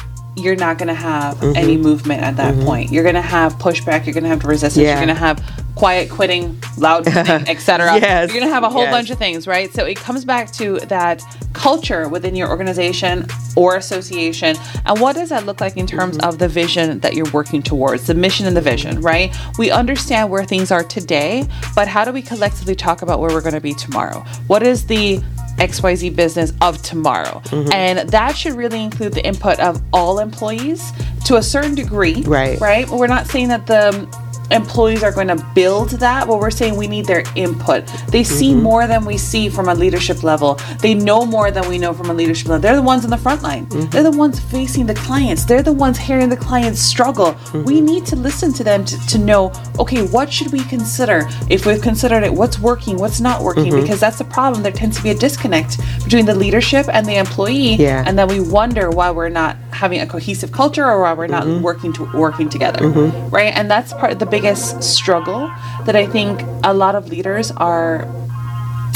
you're 0.41 0.57
not 0.57 0.79
going 0.79 0.89
to 0.89 0.95
have 0.95 1.21
Mm-hmm. 1.41 1.57
any 1.57 1.77
movement 1.77 2.23
at 2.23 2.37
that 2.37 2.55
point. 2.65 2.91
You're 2.93 3.03
going 3.03 3.15
to 3.15 3.21
have 3.23 3.55
pushback. 3.55 4.05
You're 4.05 4.15
going 4.15 4.25
to 4.25 4.29
have 4.31 4.45
resistance. 4.45 4.83
Yeah. 4.85 4.91
You're 4.99 5.07
going 5.07 5.09
to 5.09 5.15
have 5.15 5.43
quiet 5.75 6.11
quitting, 6.11 6.61
loud 6.77 7.07
etc. 7.09 7.95
Yes, 8.01 8.29
You're 8.29 8.39
going 8.41 8.49
to 8.49 8.53
have 8.55 8.65
a 8.65 8.69
whole 8.69 8.83
yes. 8.83 8.93
bunch 8.93 9.11
of 9.11 9.19
things, 9.19 9.47
right? 9.47 9.73
So 9.73 9.85
it 9.87 9.97
comes 9.97 10.25
back 10.25 10.51
to 10.53 10.79
that 10.81 11.23
culture 11.55 12.09
within 12.09 12.37
your 12.37 12.49
organization 12.49 13.27
or 13.57 13.77
association. 13.77 14.57
And 14.85 15.01
what 15.01 15.15
does 15.15 15.31
that 15.31 15.47
look 15.47 15.61
like 15.61 15.77
in 15.77 15.87
terms 15.87 16.19
Mm-hmm. 16.19 16.29
of 16.29 16.39
the 16.39 16.49
vision 16.49 16.99
that 17.01 17.15
you're 17.15 17.31
working 17.31 17.63
towards, 17.63 18.07
the 18.07 18.15
mission 18.15 18.47
and 18.47 18.57
the 18.57 18.61
vision, 18.61 19.01
right? 19.01 19.35
We 19.59 19.71
understand 19.71 20.29
where 20.31 20.45
things 20.45 20.71
are 20.71 20.83
today, 20.85 21.47
but 21.75 21.89
how 21.89 22.05
do 22.05 22.13
we 22.13 22.21
collectively 22.23 22.75
talk 22.75 23.03
about 23.03 23.21
where 23.21 23.31
we're 23.31 23.41
going 23.41 23.55
to 23.55 23.61
be 23.61 23.75
tomorrow? 23.75 24.21
What 24.49 24.63
is 24.63 24.87
the 24.87 25.23
XYZ 25.61 26.17
business 26.17 26.53
of 26.61 26.83
tomorrow. 26.83 27.41
Mm-hmm. 27.47 27.73
And 27.73 28.09
that 28.11 28.37
should 28.37 28.55
really 28.55 28.83
include 28.83 29.13
the 29.13 29.25
input 29.25 29.61
of 29.61 29.83
all 29.93 30.19
employees 30.19 30.93
to 31.27 31.37
a 31.37 31.43
certain 31.43 31.75
degree. 31.75 32.23
Right. 32.23 32.59
Right. 32.61 32.89
We're 32.89 33.07
not 33.07 33.27
saying 33.27 33.49
that 33.49 33.67
the 33.67 34.09
employees 34.51 35.03
are 35.03 35.13
going 35.13 35.29
to 35.29 35.37
build 35.55 35.91
that, 35.91 36.27
but 36.27 36.39
we're 36.41 36.51
saying 36.51 36.77
we 36.77 36.87
need 36.89 37.07
their 37.07 37.25
input. 37.37 37.87
They 38.09 38.25
see 38.25 38.51
Mm-hmm. 38.51 38.63
more 38.63 38.87
than 38.87 39.05
we 39.05 39.17
see 39.17 39.49
from 39.49 39.69
a 39.69 39.75
leadership 39.75 40.23
level. 40.25 40.55
They 40.81 40.93
know 40.95 41.25
more 41.25 41.51
than 41.51 41.69
we 41.69 41.79
know 41.79 41.93
from 41.93 42.11
a 42.11 42.15
leadership 42.15 42.49
level. 42.49 42.61
They're 42.63 42.75
the 42.77 42.83
ones 42.83 43.05
on 43.05 43.11
the 43.11 43.17
front 43.19 43.43
line. 43.43 43.67
Mm-hmm. 43.67 43.91
They're 43.91 44.03
the 44.03 44.11
ones 44.11 44.41
facing 44.41 44.87
the 44.87 44.95
clients. 44.95 45.45
They're 45.45 45.63
the 45.63 45.73
ones 45.73 45.99
hearing 45.99 46.29
the 46.29 46.37
clients 46.37 46.81
struggle. 46.81 47.33
Mm-hmm. 47.35 47.65
We 47.65 47.81
need 47.81 48.07
to 48.07 48.17
listen 48.17 48.53
to 48.55 48.65
them 48.65 48.85
to, 48.87 49.07
to 49.09 49.19
know, 49.19 49.53
okay, 49.79 50.03
what 50.07 50.33
should 50.33 50.51
we 50.53 50.65
consider? 50.65 51.29
If 51.49 51.65
we've 51.67 51.81
considered 51.81 52.23
it, 52.25 52.33
what's 52.33 52.59
working, 52.59 52.97
what's 52.99 53.21
not 53.21 53.43
working? 53.43 53.67
Mm-hmm. 53.67 53.83
Because 53.83 54.01
that's 54.01 54.19
the 54.19 54.25
problem. 54.25 54.63
There 54.63 54.73
tends 54.73 54.97
to 54.97 55.03
be 55.03 55.11
a 55.11 55.15
disconnect 55.15 55.79
between 56.05 56.27
the 56.27 56.35
leadership 56.35 56.87
and 56.93 57.07
the 57.07 57.17
employee. 57.17 57.75
Yeah. 57.77 58.03
And 58.07 58.19
then 58.19 58.27
we 58.29 58.41
wonder 58.41 58.91
why 58.91 59.11
we're 59.13 59.29
not 59.29 59.57
having 59.73 60.01
a 60.01 60.07
cohesive 60.07 60.51
culture 60.51 60.85
or 60.85 61.01
why 61.03 61.13
we're 61.13 61.27
not 61.27 61.45
Mm-hmm. 61.45 61.63
working 61.63 61.93
to 61.95 62.05
working 62.13 62.49
together. 62.51 62.87
Right. 62.89 63.55
And 63.55 63.71
that's 63.71 63.93
part 63.95 64.13
of 64.13 64.19
the 64.19 64.27
biggest 64.45 64.83
struggle 64.83 65.53
that 65.85 65.95
I 65.97 66.07
think 66.07 66.41
a 66.65 66.73
lot 66.73 66.95
of 66.95 67.09
leaders 67.09 67.51
are 67.53 68.07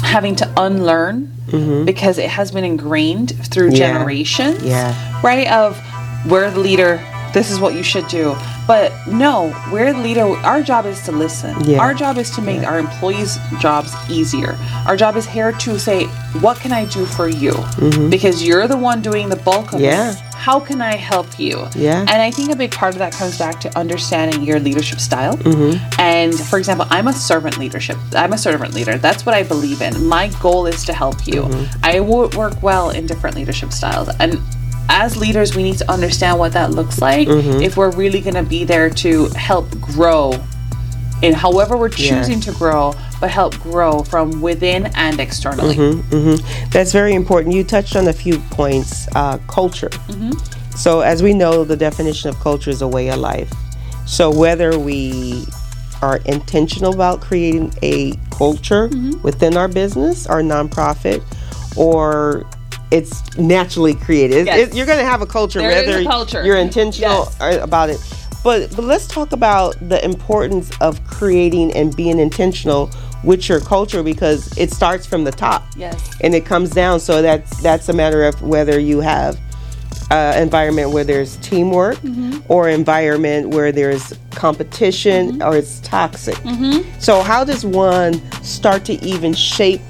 having 0.03 0.35
to 0.37 0.51
unlearn 0.57 1.31
because 1.85 2.19
it 2.19 2.29
has 2.31 2.51
been 2.51 2.65
ingrained 2.65 3.31
through 3.53 3.69
Mm-hmm. 3.69 3.77
Yeah. 3.77 3.93
generations. 3.93 4.63
Yeah. 4.65 5.21
Right? 5.23 5.47
Of 5.53 5.79
we're 6.29 6.51
the 6.51 6.59
leader, 6.59 6.99
this 7.33 7.51
is 7.51 7.61
what 7.61 7.75
you 7.75 7.83
should 7.85 8.09
do. 8.09 8.35
But 8.67 8.93
no, 9.07 9.55
we're 9.71 9.93
the 9.93 10.01
leader. 10.01 10.23
Our 10.23 10.63
job 10.63 10.87
is 10.87 11.01
to 11.03 11.13
listen. 11.13 11.55
Yeah. 11.65 11.79
Our 11.81 11.95
job 11.95 12.17
is 12.19 12.31
to 12.37 12.41
make 12.43 12.63
our 12.67 12.79
employees' 12.79 13.39
jobs 13.61 13.93
easier. 14.11 14.57
Our 14.89 14.97
job 14.97 15.15
is 15.17 15.27
here 15.27 15.53
to 15.53 15.79
say, 15.79 16.07
what 16.41 16.59
can 16.59 16.73
I 16.73 16.85
do 16.87 17.05
for 17.07 17.29
you? 17.29 17.53
Because 18.11 18.43
you're 18.47 18.67
the 18.67 18.77
one 18.77 19.03
doing 19.03 19.29
the 19.29 19.37
bulk 19.37 19.73
of 19.73 19.81
Mm-hmm. 19.81 19.85
Yeah. 19.85 20.11
this. 20.13 20.21
How 20.35 20.61
can 20.61 20.83
I 20.83 20.97
help 20.97 21.39
you? 21.39 21.67
Yeah. 21.75 22.01
And 22.01 22.21
I 22.21 22.31
think 22.31 22.51
a 22.53 22.57
big 22.57 22.71
part 22.71 22.93
of 22.95 22.99
that 22.99 23.13
comes 23.15 23.39
back 23.39 23.61
to 23.61 23.79
understanding 23.79 24.43
your 24.43 24.61
leadership 24.61 25.01
style. 25.01 25.37
Mm-hmm. 25.39 26.01
And 26.01 26.39
for 26.39 26.59
example, 26.59 26.87
I'm 26.91 27.09
a 27.09 27.13
servant 27.15 27.57
leadership. 27.59 27.97
I'm 28.15 28.33
a 28.35 28.39
servant 28.39 28.75
leader. 28.75 28.99
That's 28.99 29.25
what 29.25 29.35
I 29.35 29.43
believe 29.43 29.81
in. 29.81 30.07
My 30.07 30.29
goal 30.43 30.67
is 30.67 30.85
to 30.85 30.93
help 30.93 31.27
you. 31.27 31.43
Mm-hmm. 31.45 31.81
I 31.85 32.01
would 32.01 32.35
work 32.35 32.63
well 32.63 32.91
in 32.91 33.07
different 33.07 33.37
leadership 33.37 33.73
styles. 33.73 34.11
And 34.21 34.39
as 34.91 35.17
leaders, 35.17 35.57
we 35.57 35.63
need 35.63 35.79
to 35.79 35.91
understand 35.91 36.39
what 36.39 36.53
that 36.53 36.73
looks 36.73 37.01
like 37.01 37.27
Mm-hmm. 37.29 37.63
if 37.63 37.77
we're 37.79 37.93
really 37.93 38.21
going 38.21 38.35
to 38.35 38.43
be 38.43 38.65
there 38.65 38.91
to 38.91 39.29
help 39.31 39.71
grow 39.81 40.33
in 41.23 41.33
however 41.33 41.79
we're 41.79 41.89
Yeah. 41.97 42.19
choosing 42.19 42.41
to 42.41 42.53
grow, 42.53 42.93
but 43.25 43.31
help 43.31 43.59
grow 43.61 44.03
from 44.03 44.43
within 44.43 44.85
and 44.97 45.19
externally. 45.19 45.77
Mm-hmm, 45.77 46.15
mm-hmm. 46.15 46.69
That's 46.71 46.93
very 46.93 47.15
important. 47.15 47.55
You 47.55 47.65
touched 47.65 47.97
on 47.97 48.07
a 48.09 48.13
few 48.13 48.39
points. 48.51 49.09
Uh, 49.15 49.39
culture. 49.49 49.89
Mm-hmm. 49.89 50.33
So, 50.77 51.01
as 51.01 51.23
we 51.23 51.33
know, 51.33 51.65
the 51.65 51.77
definition 51.77 52.29
of 52.29 52.39
culture 52.41 52.69
is 52.69 52.83
a 52.83 52.89
way 52.89 53.09
of 53.09 53.19
life. 53.21 53.51
So, 54.07 54.31
whether 54.31 54.79
we 54.79 55.47
are 56.03 56.19
intentional 56.27 56.93
about 56.93 57.23
creating 57.23 57.73
a 57.83 58.13
culture 58.31 58.91
within 59.23 59.57
our 59.57 59.69
business, 59.69 60.27
our 60.27 60.43
nonprofit, 60.43 61.23
or 61.79 62.45
it's 62.91 63.39
naturally 63.39 63.95
created. 63.95 64.45
Yes. 64.45 64.69
It- 64.69 64.75
you're 64.75 64.85
going 64.85 64.99
to 64.99 65.07
have 65.07 65.23
a 65.23 65.27
culture 65.27 65.61
There 65.61 65.71
whether 65.71 66.01
a 66.01 66.05
culture. 66.05 66.45
you're 66.45 66.59
intentional 66.59 67.31
Yes. 67.41 67.63
about 67.63 67.89
it. 67.89 67.99
But, 68.45 68.77
but 68.77 68.85
let's 68.85 69.07
talk 69.07 69.33
about 69.33 69.75
the 69.89 70.05
importance 70.05 70.71
of 70.83 71.03
creating 71.07 71.73
and 71.73 71.97
being 71.97 72.19
intentional 72.19 72.91
with 73.25 73.49
your 73.49 73.61
culture 73.61 74.03
because 74.03 74.57
it 74.59 74.71
starts 74.71 75.07
from 75.07 75.25
the 75.25 75.33
top 75.33 75.65
Yes. 75.77 76.17
and 76.21 76.35
it 76.35 76.45
comes 76.45 76.71
down. 76.71 77.01
So 77.01 77.23
that's 77.23 77.63
that's 77.63 77.89
a 77.89 77.93
matter 77.93 78.25
of 78.25 78.41
whether 78.43 78.79
you 78.79 79.01
have 79.01 79.39
an 80.11 80.43
environment 80.43 80.91
where 80.91 81.05
there's 81.05 81.37
teamwork 81.37 81.97
mm-hmm. 81.99 82.41
or 82.49 82.69
environment 82.69 83.49
where 83.51 83.73
there's 83.73 84.13
competition 84.33 85.33
mm-hmm. 85.33 85.43
or 85.43 85.57
it's 85.57 85.81
toxic. 85.81 86.37
Mm-hmm. 86.37 87.01
So 87.01 87.23
how 87.23 87.45
does 87.45 87.65
one 87.65 88.21
start 88.43 88.85
to 88.87 88.95
even 89.05 89.33
shape 89.33 89.81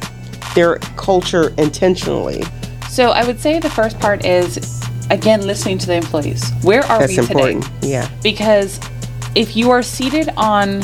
their 0.54 0.76
culture 0.96 1.52
intentionally? 1.58 2.44
So 2.88 3.10
I 3.10 3.24
would 3.24 3.40
say 3.40 3.58
the 3.58 3.70
first 3.70 3.98
part 3.98 4.24
is 4.24 4.82
again 5.10 5.46
listening 5.46 5.78
to 5.78 5.86
the 5.86 5.94
employees. 5.94 6.48
Where 6.62 6.84
are 6.84 7.00
That's 7.00 7.12
we 7.12 7.18
important. 7.18 7.64
today? 7.64 7.90
Yeah. 7.90 8.10
Because 8.22 8.78
if 9.34 9.56
you 9.56 9.70
are 9.70 9.82
seated 9.82 10.30
on 10.36 10.80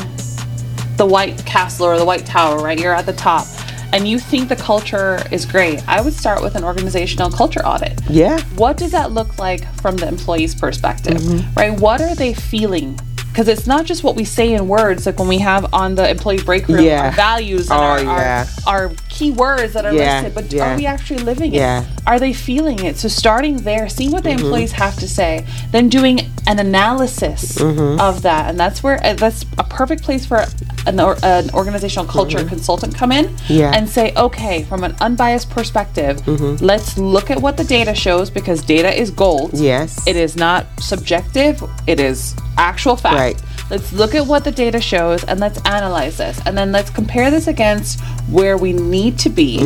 the 1.00 1.06
White 1.06 1.42
Castle 1.46 1.86
or 1.86 1.96
the 1.98 2.04
White 2.04 2.26
Tower, 2.26 2.58
right? 2.58 2.78
You're 2.78 2.92
at 2.94 3.06
the 3.06 3.14
top 3.14 3.46
and 3.94 4.06
you 4.06 4.18
think 4.18 4.50
the 4.50 4.56
culture 4.56 5.18
is 5.32 5.46
great. 5.46 5.82
I 5.88 6.02
would 6.02 6.12
start 6.12 6.42
with 6.42 6.56
an 6.56 6.62
organizational 6.62 7.30
culture 7.30 7.64
audit. 7.64 7.98
Yeah. 8.10 8.38
What 8.56 8.76
does 8.76 8.90
that 8.90 9.10
look 9.10 9.38
like 9.38 9.64
from 9.80 9.96
the 9.96 10.06
employee's 10.06 10.54
perspective? 10.54 11.14
Mm-hmm. 11.14 11.54
Right? 11.54 11.80
What 11.80 12.02
are 12.02 12.14
they 12.14 12.34
feeling? 12.34 13.00
Because 13.30 13.48
it's 13.48 13.66
not 13.66 13.86
just 13.86 14.04
what 14.04 14.14
we 14.14 14.24
say 14.24 14.52
in 14.52 14.68
words, 14.68 15.06
like 15.06 15.18
when 15.18 15.28
we 15.28 15.38
have 15.38 15.72
on 15.72 15.94
the 15.94 16.06
employee 16.10 16.42
break 16.42 16.68
room 16.68 16.84
Yeah. 16.84 17.06
our 17.06 17.12
values 17.12 17.70
and 17.70 17.80
Oh, 17.80 17.82
our, 17.82 18.00
yeah. 18.02 18.46
our, 18.66 18.88
our 18.88 18.94
key 19.08 19.30
words 19.30 19.72
that 19.72 19.86
are 19.86 19.94
Yeah, 19.94 20.20
listed, 20.20 20.34
but 20.34 20.60
are 20.60 20.76
we 20.76 20.84
actually 20.84 21.20
living 21.20 21.54
Yeah. 21.54 21.82
it? 21.84 21.88
Are 22.06 22.18
they 22.18 22.32
feeling 22.32 22.78
it? 22.84 22.96
So 22.96 23.08
starting 23.08 23.58
there, 23.58 23.88
seeing 23.88 24.10
what 24.10 24.22
the 24.22 24.30
Mm-hmm. 24.30 24.44
employees 24.44 24.72
have 24.72 24.96
to 24.96 25.08
say, 25.08 25.46
then 25.70 25.88
doing 25.88 26.20
an 26.46 26.58
analysis 26.58 27.58
Mm-hmm. 27.58 28.00
of 28.00 28.22
that, 28.22 28.50
and 28.50 28.58
that's 28.58 28.82
where 28.82 29.04
uh, 29.04 29.14
that's 29.14 29.44
a 29.58 29.64
perfect 29.64 30.02
place 30.02 30.24
for 30.26 30.44
an, 30.86 30.98
or, 30.98 31.16
an 31.22 31.50
organizational 31.50 32.06
culture 32.06 32.42
consultant 32.44 32.94
come 32.94 33.12
in 33.12 33.26
Mm-hmm. 33.26 33.52
Yeah. 33.52 33.72
and 33.74 33.88
say, 33.88 34.12
okay, 34.16 34.62
from 34.64 34.82
an 34.84 34.94
unbiased 35.00 35.50
perspective, 35.50 36.16
Mm-hmm. 36.22 36.64
let's 36.64 36.96
look 36.98 37.30
at 37.30 37.40
what 37.40 37.56
the 37.56 37.64
data 37.64 37.94
shows 37.94 38.30
because 38.30 38.62
data 38.62 38.92
is 38.98 39.10
gold. 39.10 39.50
Yes. 39.54 40.06
It 40.06 40.16
is 40.16 40.36
not 40.36 40.66
subjective, 40.80 41.62
it 41.86 42.00
is 42.00 42.34
actual 42.58 42.96
fact. 42.96 43.16
Right. 43.16 43.42
Let's 43.70 43.92
look 43.92 44.14
at 44.16 44.26
what 44.26 44.42
the 44.42 44.50
data 44.50 44.80
shows 44.80 45.22
and 45.24 45.38
let's 45.38 45.60
analyze 45.64 46.16
this. 46.16 46.40
And 46.44 46.58
then 46.58 46.72
let's 46.72 46.90
compare 46.90 47.30
this 47.30 47.46
against 47.46 48.00
where 48.28 48.56
we 48.56 48.72
need 48.72 49.16
to 49.20 49.28
be 49.28 49.58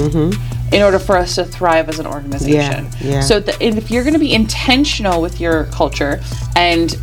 in 0.74 0.82
order 0.82 0.98
for 0.98 1.16
us 1.16 1.34
to 1.36 1.44
thrive 1.44 1.88
as 1.88 1.98
an 1.98 2.06
organization. 2.06 2.86
Mm-hmm. 2.86 3.06
yeah. 3.08 3.20
So 3.20 3.40
the, 3.40 3.60
and 3.62 3.78
if 3.78 3.90
you're 3.90 4.02
going 4.02 4.14
to 4.14 4.20
be 4.20 4.34
intentional 4.34 5.22
with 5.22 5.40
your 5.40 5.64
culture 5.66 6.20
and 6.56 6.96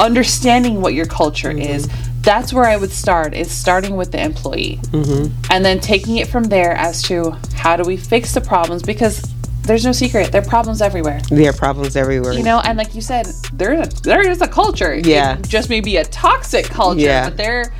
understanding 0.00 0.80
what 0.80 0.94
your 0.94 1.06
culture 1.06 1.50
Mm-hmm. 1.50 1.60
is, 1.74 1.88
that's 2.22 2.52
where 2.52 2.64
I 2.64 2.76
would 2.76 2.90
start 2.90 3.34
is 3.34 3.50
starting 3.52 3.96
with 3.96 4.10
the 4.10 4.20
employee. 4.20 4.80
Mm-hmm. 4.90 5.32
And 5.50 5.64
then 5.64 5.78
taking 5.78 6.16
it 6.16 6.26
from 6.26 6.44
there 6.44 6.72
as 6.72 7.00
to 7.04 7.30
how 7.54 7.76
do 7.76 7.84
we 7.84 7.96
fix 7.96 8.34
the 8.34 8.40
problems 8.40 8.82
because 8.82 9.22
there's 9.62 9.84
no 9.84 9.92
secret. 9.92 10.32
There 10.32 10.42
are 10.42 10.44
problems 10.44 10.82
everywhere. 10.82 11.20
There 11.30 11.48
are 11.50 11.52
problems 11.52 11.96
everywhere. 11.96 12.32
You 12.32 12.42
know, 12.42 12.60
and 12.64 12.76
like 12.78 12.94
you 12.96 13.00
said, 13.00 13.26
there 13.52 13.84
there 13.86 14.28
is 14.28 14.40
a 14.42 14.48
culture. 14.48 14.94
Yeah. 14.96 15.38
It 15.38 15.48
just 15.48 15.68
maybe 15.70 15.96
a 15.98 16.04
toxic 16.04 16.64
culture, 16.66 17.00
Yeah. 17.00 17.20
Mm-hmm. 17.26 17.30
but 17.30 17.36
there 17.36 17.72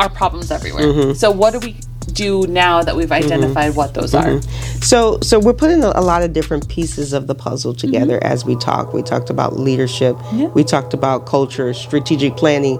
are 0.00 0.10
problems 0.10 0.50
everywhere. 0.50 1.14
So 1.14 1.30
what 1.30 1.52
do 1.52 1.58
we 1.60 1.76
do 2.12 2.46
now 2.46 2.82
that 2.82 2.96
we've 2.96 3.12
identified 3.12 3.74
what 3.76 3.94
those 3.94 4.14
are? 4.14 4.40
So, 4.82 5.18
so 5.20 5.38
we're 5.38 5.52
putting 5.54 5.82
a, 5.82 5.92
a 5.94 6.02
lot 6.02 6.22
of 6.22 6.32
different 6.32 6.68
pieces 6.68 7.12
of 7.12 7.26
the 7.26 7.34
puzzle 7.34 7.74
together 7.74 8.18
Mm-hmm. 8.18 8.32
as 8.32 8.44
we 8.44 8.56
talk. 8.56 8.92
We 8.92 9.02
talked 9.02 9.30
about 9.30 9.58
leadership. 9.58 10.16
We 10.54 10.62
talked 10.64 10.94
about 10.94 11.26
culture, 11.26 11.72
strategic 11.74 12.36
planning. 12.36 12.78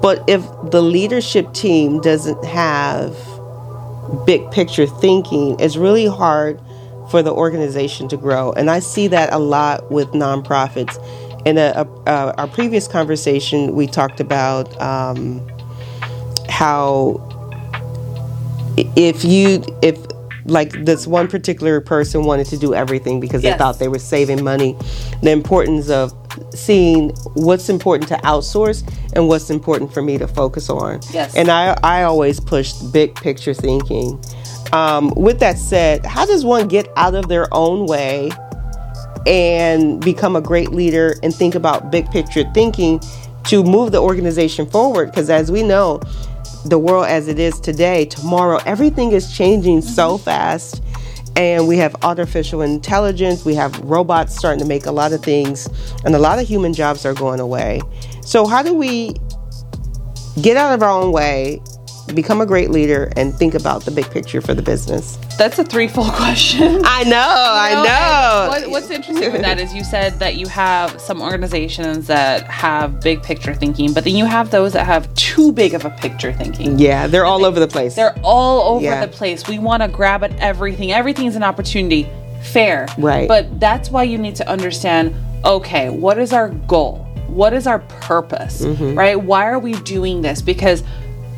But 0.00 0.22
if 0.28 0.42
the 0.70 0.82
leadership 0.82 1.52
team 1.52 2.00
doesn't 2.00 2.44
have 2.44 3.16
big 4.26 4.50
picture 4.50 4.86
thinking, 4.86 5.56
it's 5.58 5.76
really 5.76 6.06
hard 6.06 6.60
for 7.10 7.22
the 7.22 7.32
organization 7.32 8.08
to 8.08 8.16
grow. 8.16 8.52
And 8.52 8.70
I 8.70 8.78
see 8.80 9.06
that 9.08 9.32
a 9.32 9.38
lot 9.38 9.90
with 9.90 10.08
nonprofits. 10.08 10.96
In 11.46 11.58
a, 11.58 11.72
a, 11.74 11.88
uh, 12.08 12.34
our 12.38 12.46
previous 12.48 12.86
conversation, 12.88 13.74
we 13.74 13.86
talked 13.86 14.20
about 14.20 14.80
um, 14.80 15.46
how 16.48 17.28
if 18.76 19.24
you 19.24 19.62
if 19.82 19.98
like 20.46 20.72
this 20.84 21.06
one 21.06 21.28
particular 21.28 21.80
person 21.80 22.24
wanted 22.24 22.46
to 22.46 22.56
do 22.56 22.74
everything 22.74 23.20
because 23.20 23.42
Yes. 23.44 23.54
they 23.54 23.58
thought 23.58 23.78
they 23.78 23.86
were 23.88 23.98
saving 24.00 24.42
money 24.42 24.76
the 25.22 25.30
importance 25.30 25.88
of 25.88 26.12
seeing 26.52 27.10
what's 27.34 27.68
important 27.68 28.08
to 28.08 28.16
outsource 28.18 28.82
and 29.14 29.28
what's 29.28 29.50
important 29.50 29.92
for 29.94 30.02
me 30.02 30.18
to 30.18 30.26
focus 30.26 30.68
on 30.68 30.98
Yes. 31.12 31.36
and 31.36 31.48
i 31.50 31.78
i 31.84 32.02
always 32.02 32.40
push 32.40 32.72
big 32.92 33.14
picture 33.14 33.54
thinking 33.54 34.20
um, 34.72 35.10
with 35.16 35.38
that 35.40 35.58
said 35.58 36.04
how 36.06 36.24
does 36.26 36.44
one 36.44 36.66
get 36.66 36.88
out 36.96 37.14
of 37.14 37.28
their 37.28 37.46
own 37.54 37.86
way 37.86 38.30
and 39.26 40.00
become 40.00 40.34
a 40.34 40.40
great 40.40 40.70
leader 40.72 41.14
and 41.22 41.32
think 41.34 41.54
about 41.54 41.90
big 41.92 42.10
picture 42.10 42.42
thinking 42.52 43.00
to 43.44 43.62
move 43.62 43.92
the 43.92 43.98
organization 44.00 44.66
forward 44.66 45.06
because 45.10 45.30
as 45.30 45.52
we 45.52 45.62
know 45.62 46.00
the 46.64 46.78
world 46.78 47.06
as 47.06 47.28
it 47.28 47.38
is 47.38 47.60
today. 47.60 48.04
Tomorrow 48.04 48.60
everything 48.66 49.12
is 49.12 49.34
changing 49.36 49.82
so 49.82 50.18
fast 50.18 50.82
and 51.36 51.66
we 51.66 51.78
have 51.78 51.96
artificial 52.02 52.62
intelligence. 52.62 53.44
We 53.44 53.54
have 53.54 53.78
robots 53.80 54.36
starting 54.36 54.60
to 54.60 54.66
make 54.66 54.86
a 54.86 54.92
lot 54.92 55.12
of 55.12 55.22
things 55.22 55.68
and 56.04 56.14
a 56.14 56.18
lot 56.18 56.38
of 56.38 56.46
human 56.46 56.72
jobs 56.72 57.06
are 57.06 57.14
going 57.14 57.40
away. 57.40 57.80
So 58.22 58.46
how 58.46 58.62
do 58.62 58.74
we 58.74 59.14
get 60.40 60.56
out 60.56 60.72
of 60.74 60.82
our 60.82 60.90
own 60.90 61.12
way 61.12 61.60
become 62.12 62.40
a 62.40 62.46
great 62.46 62.70
leader 62.70 63.12
and 63.16 63.34
think 63.34 63.54
about 63.54 63.84
the 63.84 63.90
big 63.90 64.08
picture 64.10 64.40
for 64.40 64.54
the 64.54 64.62
business 64.62 65.16
That's 65.38 65.58
a 65.58 65.64
threefold 65.64 66.12
question. 66.12 66.82
i 66.84 67.02
know 67.04 67.10
You 67.10 67.12
i 67.14 67.72
know, 67.74 67.82
know 67.82 68.48
What, 68.48 68.70
what's 68.70 68.90
interesting 68.90 69.32
with 69.32 69.42
that 69.42 69.58
is 69.58 69.74
you 69.74 69.84
said 69.84 70.18
that 70.20 70.36
you 70.36 70.46
have 70.48 71.00
some 71.00 71.20
organizations 71.22 72.06
that 72.08 72.42
have 72.44 73.00
big 73.00 73.22
picture 73.22 73.54
thinking, 73.54 73.92
but 73.92 74.04
then 74.04 74.14
you 74.16 74.24
have 74.26 74.50
those 74.50 74.72
that 74.74 74.86
have 74.86 75.12
too 75.14 75.52
big 75.52 75.74
of 75.74 75.84
a 75.84 75.90
picture 75.90 76.32
thinking. 76.32 76.78
yeah 76.78 77.06
they're 77.06 77.24
all 77.24 77.44
over 77.44 77.58
the 77.60 77.68
place 77.68 77.94
They're 77.94 78.18
all 78.22 78.74
over 78.76 78.84
Yeah. 78.84 79.04
the 79.06 79.12
place. 79.12 79.46
We 79.48 79.58
want 79.58 79.82
to 79.82 79.88
grab 79.88 80.24
at 80.24 80.32
everything. 80.40 80.92
Everything's 80.92 81.36
an 81.36 81.42
opportunity. 81.42 82.08
Fair. 82.42 82.86
Right. 82.98 83.28
But 83.28 83.60
that's 83.60 83.90
why 83.90 84.02
you 84.04 84.18
need 84.18 84.34
to 84.36 84.48
understand 84.48 85.14
okay, 85.44 85.90
what 85.90 86.18
is 86.18 86.32
our 86.32 86.48
goal? 86.50 86.98
What 87.26 87.52
is 87.52 87.66
our 87.66 87.80
purpose? 87.80 88.62
Mm-hmm. 88.62 88.96
Right? 88.98 89.20
Why 89.20 89.46
are 89.46 89.58
we 89.58 89.72
doing 89.82 90.22
this? 90.22 90.40
Because 90.42 90.82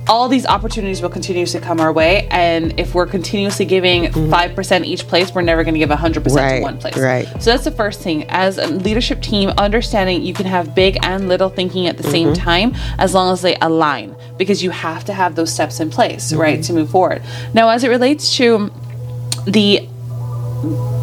all 0.06 0.28
these 0.28 0.44
opportunities 0.44 1.00
will 1.00 1.08
continuously 1.08 1.61
come 1.61 1.80
our 1.80 1.90
way. 1.92 2.28
And 2.30 2.78
if 2.78 2.94
we're 2.94 3.06
continuously 3.06 3.64
giving 3.64 4.04
5% 4.04 4.84
each 4.84 5.06
place, 5.08 5.34
we're 5.34 5.40
never 5.42 5.64
going 5.64 5.73
to 5.75 5.78
give 5.78 5.88
100% 5.88 6.12
to 6.12 6.20
Mm-hmm. 6.20 6.62
One 6.62 6.78
place. 6.78 6.96
right. 6.99 7.26
So 7.42 7.50
that's 7.50 7.64
the 7.64 7.70
first 7.70 8.00
thing. 8.02 8.25
As 8.28 8.58
a 8.58 8.66
leadership 8.66 9.23
team, 9.23 9.49
understanding 9.56 10.23
you 10.23 10.34
can 10.34 10.44
have 10.46 10.75
big 10.75 10.99
and 11.02 11.26
little 11.28 11.49
thinking 11.49 11.87
at 11.87 11.96
the 11.96 12.02
same 12.02 12.28
Mm-hmm. 12.28 12.42
time 12.44 12.73
as 12.99 13.14
long 13.14 13.32
as 13.32 13.40
they 13.40 13.56
align 13.62 14.14
because 14.37 14.62
you 14.62 14.70
have 14.70 15.04
to 15.06 15.14
have 15.14 15.37
those 15.37 15.52
steps 15.52 15.80
in 15.80 15.88
place, 15.90 16.30
Mm-hmm. 16.32 16.40
right, 16.40 16.62
to 16.64 16.73
move 16.75 16.90
forward. 16.90 17.23
Now, 17.54 17.70
as 17.70 17.82
it 17.82 17.88
relates 17.88 18.37
to 18.37 18.70
the 19.46 19.88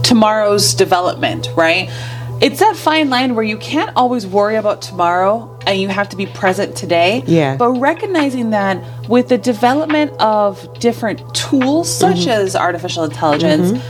tomorrow's 0.04 0.74
development, 0.74 1.50
right? 1.56 1.90
It's 2.42 2.60
that 2.60 2.76
fine 2.76 3.10
line 3.10 3.36
where 3.36 3.44
you 3.46 3.58
can't 3.58 3.96
always 3.96 4.26
worry 4.26 4.56
about 4.56 4.82
tomorrow 4.82 5.51
and 5.68 5.80
you 5.80 5.88
have 5.90 6.10
to 6.10 6.16
be 6.16 6.26
present 6.26 6.76
today. 6.76 7.24
Yeah. 7.28 7.56
But 7.56 7.72
recognizing 7.72 8.50
that 8.52 8.84
with 9.10 9.30
the 9.30 9.38
development 9.38 10.12
of 10.20 10.80
different 10.80 11.20
tools 11.36 11.90
such 11.94 12.18
Mm-hmm. 12.22 12.30
as 12.30 12.56
artificial 12.56 13.04
intelligence, 13.04 13.82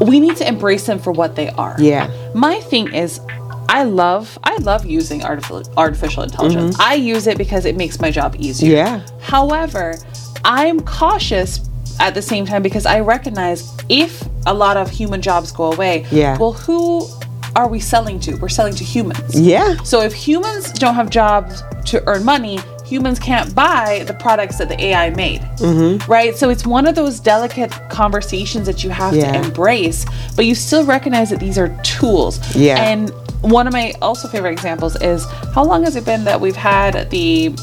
we 0.00 0.20
need 0.20 0.36
to 0.36 0.46
embrace 0.48 0.86
them 0.86 0.98
for 0.98 1.12
what 1.12 1.36
they 1.36 1.48
are. 1.50 1.74
Yeah. 1.78 2.10
My 2.34 2.60
thing 2.60 2.92
is 2.94 3.20
I 3.68 3.82
love 3.84 4.38
I 4.44 4.56
love 4.58 4.86
using 4.86 5.24
artificial 5.24 5.62
artificial 5.76 6.22
intelligence. 6.22 6.76
I 6.78 6.94
use 6.94 7.26
it 7.26 7.36
because 7.38 7.64
it 7.64 7.76
makes 7.76 8.00
my 8.00 8.10
job 8.10 8.36
easier. 8.38 8.84
Mm-hmm. 8.84 9.06
Yeah. 9.06 9.20
However, 9.22 9.98
I'm 10.44 10.80
cautious 10.80 11.60
at 11.98 12.14
the 12.14 12.22
same 12.22 12.44
time 12.46 12.62
because 12.62 12.84
I 12.86 13.00
recognize 13.00 13.72
if 13.88 14.22
a 14.44 14.52
lot 14.54 14.76
of 14.76 14.90
human 14.90 15.22
jobs 15.22 15.50
go 15.50 15.72
away, 15.72 16.06
Yeah. 16.10 16.36
well 16.38 16.52
who 16.52 17.08
are 17.56 17.66
we 17.68 17.80
selling 17.80 18.20
to? 18.20 18.36
We're 18.36 18.50
selling 18.50 18.74
to 18.74 18.84
humans. 18.84 19.38
Yeah. 19.38 19.76
So 19.82 20.02
if 20.02 20.12
humans 20.12 20.70
don't 20.72 20.94
have 20.94 21.08
jobs 21.08 21.62
to 21.86 22.06
earn 22.06 22.22
money, 22.22 22.60
humans 22.84 23.18
can't 23.18 23.52
buy 23.54 24.04
the 24.06 24.12
products 24.14 24.58
that 24.58 24.68
the 24.68 24.78
AI 24.80 25.10
made. 25.10 25.40
Mm-hmm. 25.40 26.10
Right? 26.10 26.36
So 26.36 26.50
it's 26.50 26.66
one 26.66 26.86
of 26.86 26.94
those 26.94 27.18
delicate 27.18 27.72
conversations 27.88 28.66
that 28.66 28.84
you 28.84 28.90
have 28.90 29.16
Yeah. 29.16 29.32
to 29.32 29.42
embrace, 29.46 30.04
but 30.36 30.44
you 30.44 30.54
still 30.54 30.84
recognize 30.84 31.30
that 31.30 31.40
these 31.40 31.56
are 31.58 31.68
tools. 31.82 32.38
Yeah. 32.54 32.76
And 32.80 33.10
one 33.40 33.66
of 33.66 33.72
my 33.72 33.94
also 34.02 34.28
favorite 34.28 34.52
examples 34.52 34.94
is 35.00 35.24
how 35.54 35.64
long 35.64 35.82
has 35.84 35.96
it 35.96 36.04
been 36.04 36.24
that 36.24 36.40
we've 36.40 36.56
had 36.56 37.10
the 37.10 37.54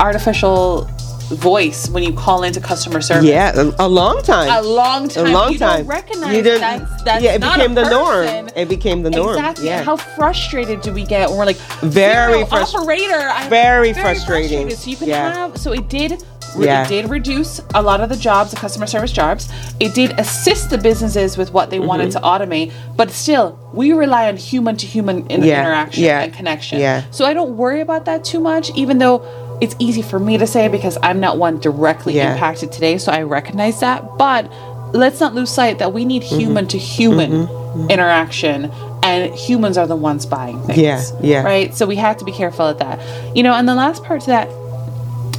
artificial 0.00 0.88
voice 1.30 1.88
when 1.88 2.02
you 2.02 2.12
call 2.12 2.42
into 2.42 2.60
customer 2.60 3.00
service? 3.00 3.24
Yeah, 3.28 3.52
a, 3.54 3.86
a 3.86 3.88
long 3.88 4.22
time. 4.22 4.48
A 4.50 4.66
long 4.66 5.08
time. 5.08 5.26
A 5.26 5.30
long 5.30 5.52
you 5.52 5.58
time. 5.58 5.78
Don't 5.80 5.86
recognize 5.88 6.36
You 6.36 6.42
didn't- 6.42 6.60
that's, 6.60 7.02
that's 7.02 7.22
yeah, 7.24 7.32
it 7.34 7.40
became 7.40 7.74
the 7.74 7.88
norm. 7.90 8.48
It 8.56 8.68
became 8.68 9.02
the 9.02 9.10
norm. 9.10 9.36
Exactly. 9.36 9.66
Yeah. 9.66 9.82
How 9.82 9.96
frustrated 9.96 10.80
do 10.82 10.92
we 10.92 11.04
get 11.04 11.28
when 11.28 11.38
we're 11.38 11.46
like 11.46 11.56
Very 11.82 12.34
"Zero, 12.34 12.46
frus- 12.46 12.74
operator? 12.74 13.14
I'm 13.14 13.50
very 13.50 13.92
frustrating. 13.92 14.70
So 14.70 14.90
you 14.90 14.96
can 14.96 15.08
Yeah. 15.08 15.32
have 15.34 15.56
so 15.58 15.72
it 15.72 15.88
did 15.88 16.22
Yeah. 16.58 16.84
it 16.84 16.88
did 16.88 17.10
reduce 17.10 17.60
a 17.74 17.82
lot 17.82 18.00
of 18.00 18.08
the 18.08 18.16
jobs, 18.16 18.50
the 18.52 18.56
customer 18.56 18.86
service 18.86 19.12
jobs. 19.12 19.48
It 19.78 19.92
did 19.94 20.18
assist 20.18 20.70
the 20.70 20.78
businesses 20.78 21.36
with 21.36 21.52
what 21.52 21.70
they 21.70 21.80
wanted 21.80 22.08
Mm-hmm. 22.10 22.22
to 22.22 22.46
automate, 22.46 22.72
but 22.96 23.10
still 23.10 23.58
we 23.74 23.92
rely 23.92 24.28
on 24.28 24.36
human 24.36 24.76
to 24.78 24.86
human 24.86 25.26
interaction 25.28 26.04
Yeah. 26.04 26.22
and 26.22 26.32
connection. 26.32 26.78
Yeah. 26.80 27.02
So 27.10 27.24
I 27.26 27.34
don't 27.34 27.56
worry 27.56 27.80
about 27.82 28.04
that 28.06 28.24
too 28.24 28.40
much, 28.40 28.70
even 28.74 28.98
though 28.98 29.22
it's 29.60 29.74
easy 29.78 30.02
for 30.02 30.18
me 30.18 30.38
to 30.38 30.46
say 30.46 30.68
because 30.68 30.98
I'm 31.02 31.20
not 31.20 31.38
one 31.38 31.58
directly 31.60 32.14
Yeah. 32.14 32.32
impacted 32.34 32.72
today, 32.72 32.98
so 32.98 33.12
I 33.12 33.22
recognize 33.22 33.80
that. 33.80 34.16
But 34.18 34.50
let's 34.92 35.20
not 35.20 35.34
lose 35.34 35.50
sight 35.50 35.78
that 35.78 35.92
we 35.92 36.04
need 36.04 36.22
Mm-hmm. 36.22 36.38
human 36.38 36.66
to 36.68 36.78
human 36.78 37.48
interaction 37.90 38.70
and 39.02 39.34
humans 39.34 39.76
are 39.78 39.86
the 39.86 39.96
ones 39.96 40.26
buying 40.26 40.60
things. 40.64 40.78
Yeah, 40.78 41.02
yeah. 41.20 41.42
Right? 41.42 41.74
So 41.74 41.86
we 41.86 41.96
have 41.96 42.16
to 42.18 42.24
be 42.24 42.32
careful 42.32 42.66
at 42.66 42.78
that. 42.78 42.98
You 43.36 43.42
know, 43.42 43.52
and 43.54 43.68
the 43.68 43.74
last 43.74 44.02
part 44.02 44.22
to 44.22 44.26
that 44.28 44.48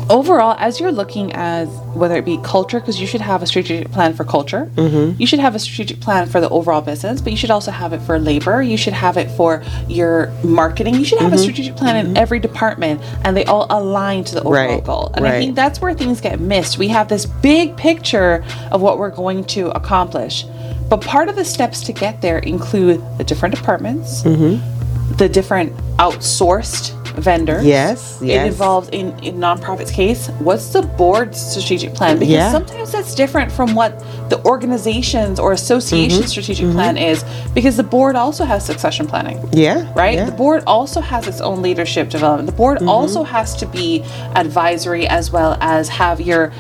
overall 0.10 0.56
as 0.60 0.80
you're 0.80 0.92
looking 0.92 1.34
at 1.34 1.66
whether 1.96 2.16
it 2.16 2.26
be 2.26 2.38
culture 2.44 2.80
because 2.80 3.00
you 3.02 3.08
should 3.08 3.22
have 3.22 3.42
a 3.42 3.46
strategic 3.48 3.92
plan 3.92 4.14
for 4.14 4.24
culture. 4.24 4.70
Mm-hmm. 4.76 5.20
you 5.20 5.28
should 5.28 5.40
have 5.40 5.56
a 5.56 5.60
strategic 5.60 6.00
plan 6.00 6.28
for 6.28 6.40
the 6.40 6.50
overall 6.50 6.82
business 6.82 7.22
but 7.22 7.32
you 7.32 7.38
should 7.38 7.52
also 7.52 7.72
have 7.72 7.94
it 7.94 8.00
for 8.00 8.18
labor. 8.20 8.62
You 8.62 8.78
should 8.78 8.94
have 8.94 9.18
it 9.18 9.30
for 9.32 9.64
your 9.88 10.32
marketing. 10.44 10.96
You 10.96 11.06
should 11.06 11.20
have 11.20 11.28
Mm-hmm. 11.32 11.36
a 11.36 11.38
strategic 11.40 11.76
plan 11.76 12.06
in 12.06 12.18
every 12.18 12.40
department 12.40 13.02
and 13.26 13.36
they 13.36 13.44
all 13.46 13.68
align 13.70 14.24
to 14.26 14.36
the 14.36 14.42
overall 14.44 14.54
Right, 14.76 14.84
goal. 14.84 15.12
And 15.16 15.28
i 15.28 15.40
think 15.40 15.56
that's 15.56 15.82
where 15.82 15.94
things 15.94 16.22
get 16.22 16.40
missed. 16.40 16.78
We 16.78 16.88
have 16.90 17.10
this 17.10 17.26
big 17.26 17.76
picture 17.76 18.46
of 18.72 18.82
what 18.82 18.98
we're 18.98 19.10
going 19.12 19.44
to 19.56 19.70
accomplish. 19.72 20.46
But 20.90 21.02
part 21.02 21.28
of 21.28 21.36
the 21.36 21.44
steps 21.44 21.82
to 21.82 21.92
get 21.92 22.22
there 22.22 22.40
include 22.40 23.02
the 23.18 23.24
different 23.26 23.56
departments 23.56 24.24
Mm-hmm. 24.24 25.16
the 25.18 25.28
different 25.28 25.76
outsourced 25.98 26.94
vendors 27.18 27.66
Yes, 27.66 28.20
yes. 28.22 28.46
it 28.46 28.48
involves 28.52 28.90
in 28.90 29.18
in 29.24 29.38
nonprofits 29.38 29.92
case 29.92 30.28
what's 30.40 30.70
the 30.70 30.82
board's 30.84 31.40
strategic 31.40 31.94
plan 31.96 32.20
because 32.20 32.34
Yeah. 32.34 32.52
sometimes 32.52 32.92
that's 32.92 33.16
different 33.16 33.52
from 33.52 33.74
what 33.76 34.00
the 34.30 34.40
organization's 34.46 35.40
or 35.40 35.52
association's 35.52 36.20
Mm-hmm. 36.20 36.28
strategic 36.30 36.72
plan 36.72 36.96
is 36.98 37.24
because 37.54 37.76
the 37.78 37.84
board 37.84 38.16
also 38.16 38.46
has 38.46 38.64
succession 38.66 39.08
planning 39.08 39.38
yeah. 39.52 39.92
right 39.96 40.16
Yeah. 40.16 40.26
the 40.26 40.32
board 40.44 40.64
also 40.68 41.02
has 41.02 41.28
its 41.28 41.42
own 41.42 41.62
leadership 41.62 42.10
development 42.10 42.46
the 42.50 42.56
board 42.56 42.78
Mm-hmm. 42.78 42.90
also 42.90 43.24
has 43.24 43.56
to 43.56 43.66
be 43.66 44.04
advisory 44.36 45.08
as 45.08 45.32
well 45.32 45.58
as 45.60 45.90
have 45.90 46.22
your 46.22 46.52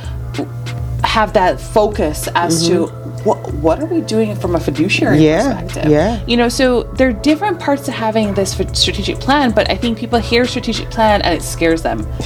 have 1.03 1.33
that 1.33 1.59
focus 1.61 2.27
as 2.35 2.67
to 2.67 2.87
what 3.27 3.39
what 3.65 3.77
are 3.81 3.85
we 3.95 4.01
doing 4.15 4.35
from 4.41 4.51
a 4.55 4.59
fiduciary 4.59 5.17
Mm-hmm. 5.17 5.23
Yeah, 5.33 5.61
perspective 5.61 5.91
yeah. 5.91 6.23
you 6.31 6.37
know 6.41 6.49
so 6.59 6.83
there 6.97 7.07
are 7.09 7.17
different 7.31 7.59
parts 7.59 7.83
to 7.87 7.91
having 7.91 8.27
this 8.39 8.51
f- 8.59 8.75
strategic 8.83 9.17
plan 9.25 9.51
but 9.57 9.65
i 9.69 9.75
think 9.81 9.97
people 10.03 10.19
hear 10.31 10.45
strategic 10.53 10.87
plan 10.95 11.21
and 11.25 11.33
it 11.39 11.43
scares 11.55 11.81
them 11.81 11.99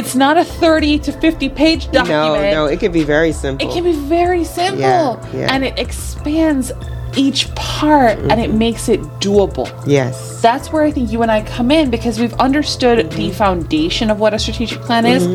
it's 0.00 0.14
not 0.24 0.34
a 0.38 0.44
30 0.44 0.98
to 1.06 1.10
50 1.12 1.48
page 1.50 1.82
document 1.90 2.42
No, 2.54 2.64
no, 2.64 2.64
it 2.66 2.78
can 2.80 2.92
be 2.92 3.04
very 3.16 3.32
simple. 3.32 3.68
it 3.68 3.72
can 3.74 3.84
be 3.84 3.96
very 4.18 4.44
simple 4.44 4.80
Yeah, 4.80 5.36
yeah. 5.38 5.52
and 5.52 5.64
it 5.64 5.78
expands 5.78 6.72
each 7.16 7.52
part 7.54 8.18
and 8.30 8.38
it 8.40 8.52
makes 8.52 8.88
it 8.88 9.00
doable 9.24 9.66
yes. 9.86 10.40
that's 10.42 10.70
where 10.72 10.82
I 10.84 10.90
think 10.90 11.10
you 11.10 11.22
and 11.22 11.30
I 11.30 11.42
come 11.56 11.70
in 11.70 11.90
because 11.90 12.20
we've 12.20 12.34
understood 12.48 13.10
the 13.12 13.30
foundation 13.32 14.10
of 14.10 14.20
what 14.20 14.34
a 14.34 14.38
strategic 14.38 14.80
plan 14.82 15.04
is, 15.06 15.26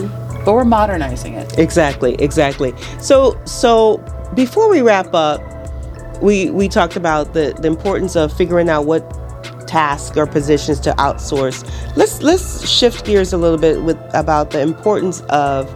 but 0.46 0.54
we're 0.54 0.66
modernizing 0.66 1.34
it. 1.34 1.58
Exactly, 1.58 2.14
exactly. 2.20 2.74
So 3.00 3.38
so 3.46 3.98
before 4.36 4.70
we 4.70 4.82
wrap 4.82 5.14
up, 5.14 5.42
we 6.22 6.50
we 6.52 6.68
talked 6.68 6.96
about 6.96 7.34
the 7.34 7.56
the 7.60 7.68
importance 7.68 8.16
of 8.16 8.36
figuring 8.36 8.70
out 8.70 8.86
what 8.86 9.02
tasks 9.68 10.18
or 10.18 10.28
positions 10.28 10.80
to 10.82 10.92
outsource. 10.94 11.64
Let's 11.96 12.22
let's 12.22 12.68
shift 12.70 13.06
gears 13.06 13.34
a 13.34 13.38
little 13.38 13.58
bit 13.58 13.84
with 13.84 13.98
about 14.14 14.52
the 14.52 14.62
importance 14.62 15.22
of 15.30 15.68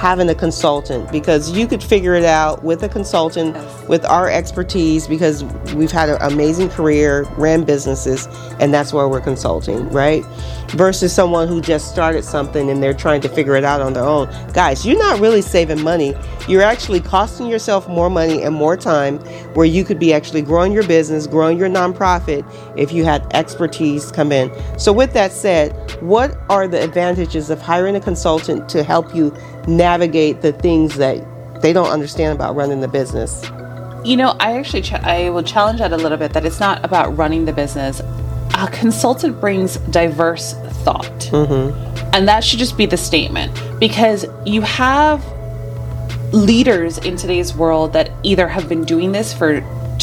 having 0.00 0.30
a 0.30 0.34
consultant 0.34 1.12
because 1.12 1.50
you 1.50 1.66
could 1.66 1.82
figure 1.82 2.14
it 2.14 2.24
out 2.24 2.64
with 2.64 2.82
a 2.82 2.88
consultant 2.88 3.54
with 3.86 4.02
our 4.06 4.30
expertise 4.30 5.06
because 5.06 5.44
we've 5.74 5.92
had 5.92 6.08
an 6.08 6.16
amazing 6.22 6.70
career, 6.70 7.24
ran 7.36 7.64
businesses, 7.64 8.26
and 8.60 8.72
that's 8.72 8.94
where 8.94 9.06
we're 9.10 9.20
consulting, 9.20 9.86
right? 9.90 10.24
Versus 10.70 11.12
someone 11.12 11.48
who 11.48 11.60
just 11.60 11.90
started 11.90 12.24
something 12.24 12.70
and 12.70 12.82
they're 12.82 12.94
trying 12.94 13.20
to 13.20 13.28
figure 13.28 13.56
it 13.56 13.64
out 13.64 13.82
on 13.82 13.92
their 13.92 14.04
own. 14.04 14.26
Guys, 14.54 14.86
you're 14.86 14.98
not 14.98 15.20
really 15.20 15.42
saving 15.42 15.82
money. 15.82 16.14
You're 16.48 16.62
actually 16.62 17.00
costing 17.00 17.48
yourself 17.48 17.86
more 17.86 18.08
money 18.08 18.42
and 18.42 18.54
more 18.54 18.78
time 18.78 19.18
where 19.52 19.66
you 19.66 19.84
could 19.84 19.98
be 19.98 20.14
actually 20.14 20.40
growing 20.40 20.72
your 20.72 20.86
business, 20.86 21.26
growing 21.26 21.58
your 21.58 21.68
nonprofit 21.68 22.42
if 22.74 22.90
you 22.90 23.04
had 23.04 23.26
expertise 23.34 24.10
come 24.10 24.32
in. 24.32 24.50
So, 24.78 24.94
with 24.94 25.12
that 25.12 25.30
said, 25.30 25.72
what 26.00 26.38
are 26.48 26.66
the 26.66 26.82
advantages 26.82 27.50
of 27.50 27.60
hiring 27.60 27.96
a 27.96 28.00
consultant 28.00 28.66
to 28.70 28.82
help 28.82 29.14
you 29.14 29.30
navigate 29.66 30.42
the 30.42 30.52
things 30.52 30.96
that 30.96 31.24
they 31.62 31.72
don't 31.72 31.90
understand 31.90 32.34
about 32.34 32.56
running 32.56 32.80
the 32.80 32.88
business? 32.88 33.44
You 34.04 34.16
know, 34.16 34.34
I 34.40 34.58
actually 34.58 34.82
ch- 34.82 34.94
I 34.94 35.30
will 35.30 35.42
challenge 35.42 35.80
that 35.80 35.92
a 35.92 35.96
little 35.96 36.18
bit 36.18 36.32
that 36.32 36.44
it's 36.44 36.60
not 36.60 36.84
about 36.84 37.16
running 37.16 37.44
the 37.44 37.52
business. 37.52 38.00
A 38.54 38.68
consultant 38.68 39.40
brings 39.40 39.76
diverse 39.76 40.54
thought. 40.84 41.04
Mm-hmm. 41.30 42.14
And 42.14 42.26
that 42.26 42.42
should 42.42 42.58
just 42.58 42.76
be 42.76 42.86
the 42.86 42.96
statement 42.96 43.52
because 43.78 44.26
you 44.44 44.62
have 44.62 45.24
leaders 46.32 46.98
in 46.98 47.16
today's 47.16 47.54
world 47.54 47.92
that 47.92 48.10
either 48.22 48.48
have 48.48 48.68
been 48.68 48.84
doing 48.84 49.12
this 49.12 49.32
for 49.32 49.60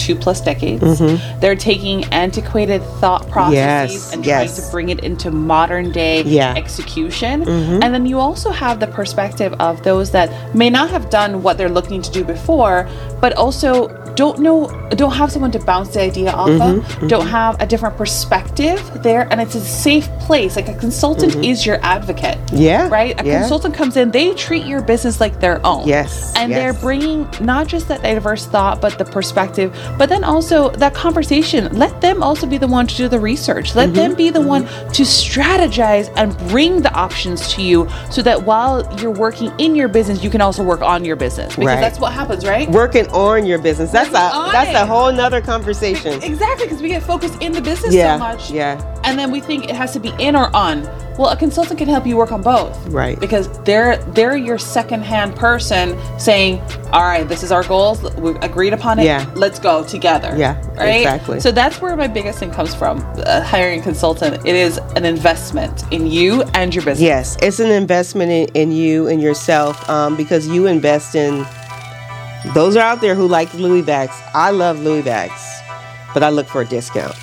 two 0.07 0.15
plus 0.15 0.39
decades. 0.41 0.81
Mm-hmm. 0.83 1.39
They're 1.41 1.55
taking 1.55 2.05
antiquated 2.05 2.81
thought 3.01 3.29
processes 3.29 3.93
Yes, 4.05 4.13
and 4.13 4.25
yes. 4.25 4.55
trying 4.55 4.65
to 4.65 4.71
bring 4.71 4.89
it 4.89 4.99
into 5.03 5.31
modern 5.31 5.91
day 5.91 6.23
Yeah. 6.23 6.53
execution. 6.55 7.43
Mm-hmm. 7.43 7.83
And 7.83 7.93
then 7.93 8.05
you 8.05 8.19
also 8.19 8.49
have 8.51 8.79
the 8.79 8.87
perspective 8.87 9.53
of 9.59 9.83
those 9.83 10.11
that 10.11 10.27
may 10.55 10.69
not 10.69 10.89
have 10.91 11.09
done 11.09 11.43
what 11.43 11.57
they're 11.57 11.75
looking 11.79 12.01
to 12.01 12.11
do 12.11 12.23
before, 12.23 12.87
but 13.19 13.33
also 13.33 13.89
don't 14.15 14.39
know 14.39 14.59
don't 15.01 15.11
have 15.21 15.31
someone 15.31 15.51
to 15.51 15.59
bounce 15.59 15.89
the 15.93 16.01
idea 16.01 16.31
off 16.31 16.49
of, 16.49 16.59
mm-hmm, 16.59 17.07
don't 17.07 17.27
have 17.27 17.61
a 17.61 17.67
different 17.67 17.95
perspective 17.97 18.79
there 19.03 19.27
and 19.31 19.39
it's 19.41 19.53
a 19.53 19.61
safe 19.61 20.07
place. 20.19 20.55
Like 20.55 20.69
a 20.69 20.73
consultant 20.73 21.35
is 21.45 21.65
your 21.67 21.77
advocate. 21.83 22.37
Yeah, 22.51 22.87
Right? 22.89 23.13
A 23.21 23.23
yeah. 23.25 23.39
consultant 23.41 23.75
comes 23.75 23.95
in, 23.97 24.09
they 24.11 24.33
treat 24.33 24.65
your 24.65 24.81
business 24.81 25.19
like 25.19 25.39
their 25.39 25.63
own. 25.65 25.87
Yes, 25.87 26.33
And 26.35 26.51
they're 26.51 26.73
bringing 26.73 27.27
not 27.41 27.67
just 27.67 27.87
that 27.89 28.01
diverse 28.01 28.45
thought, 28.47 28.81
but 28.81 28.97
the 28.97 29.05
perspective, 29.05 29.69
but 29.97 30.09
then 30.09 30.23
also 30.23 30.69
that 30.71 30.93
conversation. 30.93 31.71
Let 31.77 32.01
them 32.01 32.23
also 32.23 32.47
be 32.47 32.57
the 32.57 32.67
one 32.67 32.87
to 32.87 32.95
do 32.95 33.07
the 33.07 33.19
research. 33.19 33.75
Let 33.75 33.93
them 33.93 34.11
mm-hmm. 34.11 34.17
be 34.17 34.29
the 34.29 34.41
one 34.41 34.65
mm-hmm. 34.65 34.91
to 34.91 35.03
strategize 35.03 36.11
and 36.15 36.37
bring 36.49 36.81
the 36.81 36.93
options 36.93 37.47
to 37.53 37.61
you 37.61 37.87
so 38.11 38.21
that 38.21 38.43
while 38.43 38.87
you're 38.99 39.11
working 39.11 39.51
in 39.57 39.75
your 39.75 39.87
business, 39.87 40.23
you 40.23 40.29
can 40.29 40.41
also 40.41 40.63
work 40.63 40.81
on 40.81 41.05
your 41.05 41.15
business. 41.15 41.55
Because 41.55 41.67
Right. 41.67 41.81
that's 41.81 41.99
what 41.99 42.13
happens, 42.13 42.45
right? 42.45 42.69
Working 42.69 43.07
on 43.07 43.45
your 43.45 43.59
business. 43.59 43.91
That's 43.91 44.11
Working 44.11 44.49
a 44.49 44.51
that's 44.51 44.75
a 44.75 44.85
whole 44.85 45.11
nother 45.11 45.41
conversation. 45.41 46.21
Exactly, 46.23 46.65
because 46.65 46.81
we 46.81 46.89
get 46.89 47.03
focused 47.03 47.41
in 47.41 47.51
the 47.51 47.61
business 47.61 47.93
Yeah, 47.93 48.15
so 48.15 48.19
much. 48.19 48.51
yeah. 48.51 48.81
And 49.03 49.17
then 49.17 49.31
we 49.31 49.39
think 49.39 49.65
it 49.69 49.75
has 49.75 49.93
to 49.93 49.99
be 49.99 50.11
in 50.19 50.35
or 50.35 50.53
on. 50.55 50.83
Well, 51.17 51.29
a 51.29 51.35
consultant 51.35 51.79
can 51.79 51.87
help 51.87 52.05
you 52.05 52.15
work 52.15 52.31
on 52.31 52.43
both. 52.43 52.77
Right. 52.89 53.19
Because 53.19 53.47
they're 53.63 53.97
they're 54.13 54.37
your 54.37 54.59
second-hand 54.59 55.35
person 55.35 55.97
saying, 56.19 56.61
"All 56.93 57.01
right, 57.01 57.27
this 57.27 57.41
is 57.41 57.51
our 57.51 57.63
goals. 57.63 58.03
We 58.15 58.31
agreed 58.41 58.73
upon 58.73 58.99
it. 58.99 59.05
Yeah. 59.05 59.25
Let's 59.33 59.57
go 59.57 59.83
together." 59.83 60.35
Yeah, 60.37 60.61
Right. 60.75 60.97
exactly. 60.97 61.39
So 61.39 61.51
that's 61.51 61.81
where 61.81 61.95
my 61.95 62.05
biggest 62.07 62.37
thing 62.37 62.51
comes 62.51 62.75
from. 62.75 62.99
Uh, 63.25 63.41
hiring 63.41 63.79
a 63.79 63.83
consultant. 63.83 64.45
It 64.45 64.55
is 64.55 64.77
an 64.95 65.05
investment 65.05 65.83
in 65.91 66.05
you 66.05 66.43
and 66.53 66.73
your 66.75 66.83
business. 66.85 67.01
Yes, 67.01 67.37
it's 67.41 67.59
an 67.59 67.71
investment 67.71 68.31
in, 68.31 68.47
in 68.53 68.71
you 68.71 69.07
and 69.07 69.19
yourself 69.19 69.89
um, 69.89 70.15
because 70.15 70.47
you 70.47 70.67
invest 70.67 71.15
in. 71.15 71.47
Those 72.53 72.75
are 72.75 72.81
out 72.83 73.01
there 73.01 73.15
who 73.15 73.27
like 73.27 73.51
Louis 73.55 73.81
bags. 73.81 74.13
I 74.35 74.51
love 74.51 74.79
Louis 74.81 75.01
bags, 75.01 75.41
but 76.13 76.21
I 76.21 76.29
look 76.29 76.45
for 76.47 76.61
a 76.61 76.65
discount. 76.65 77.15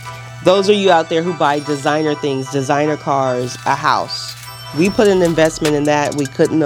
Those 0.44 0.68
are 0.68 0.74
you 0.74 0.90
out 0.90 1.08
there 1.08 1.22
who 1.22 1.32
buy 1.32 1.60
designer 1.60 2.14
things, 2.14 2.50
designer 2.52 2.98
cars, 2.98 3.56
a 3.64 3.74
house. 3.74 4.36
We 4.76 4.90
put 4.90 5.08
an 5.08 5.22
investment 5.22 5.74
in 5.74 5.84
that. 5.84 6.16
We 6.16 6.26
couldn't, 6.26 6.62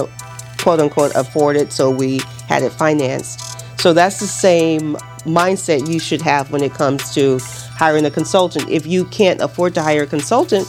quote 0.59 0.81
unquote, 0.81 1.13
afford 1.15 1.55
it, 1.55 1.73
so 1.73 1.89
we 1.89 2.19
had 2.49 2.65
it 2.65 2.73
financed. 2.73 3.41
So 3.81 3.93
that's 3.93 4.19
the 4.19 4.27
same 4.27 4.95
mindset 5.25 5.89
you 5.89 6.01
should 6.01 6.23
have 6.23 6.51
when 6.51 6.65
it 6.65 6.75
comes 6.75 7.15
to 7.15 7.39
hiring 7.71 8.05
a 8.05 8.11
consultant. 8.11 8.69
If 8.69 8.85
you 8.85 9.05
can't 9.05 9.41
afford 9.41 9.75
to 9.75 9.83
hire 9.83 10.03
a 10.03 10.07
consultant, 10.07 10.67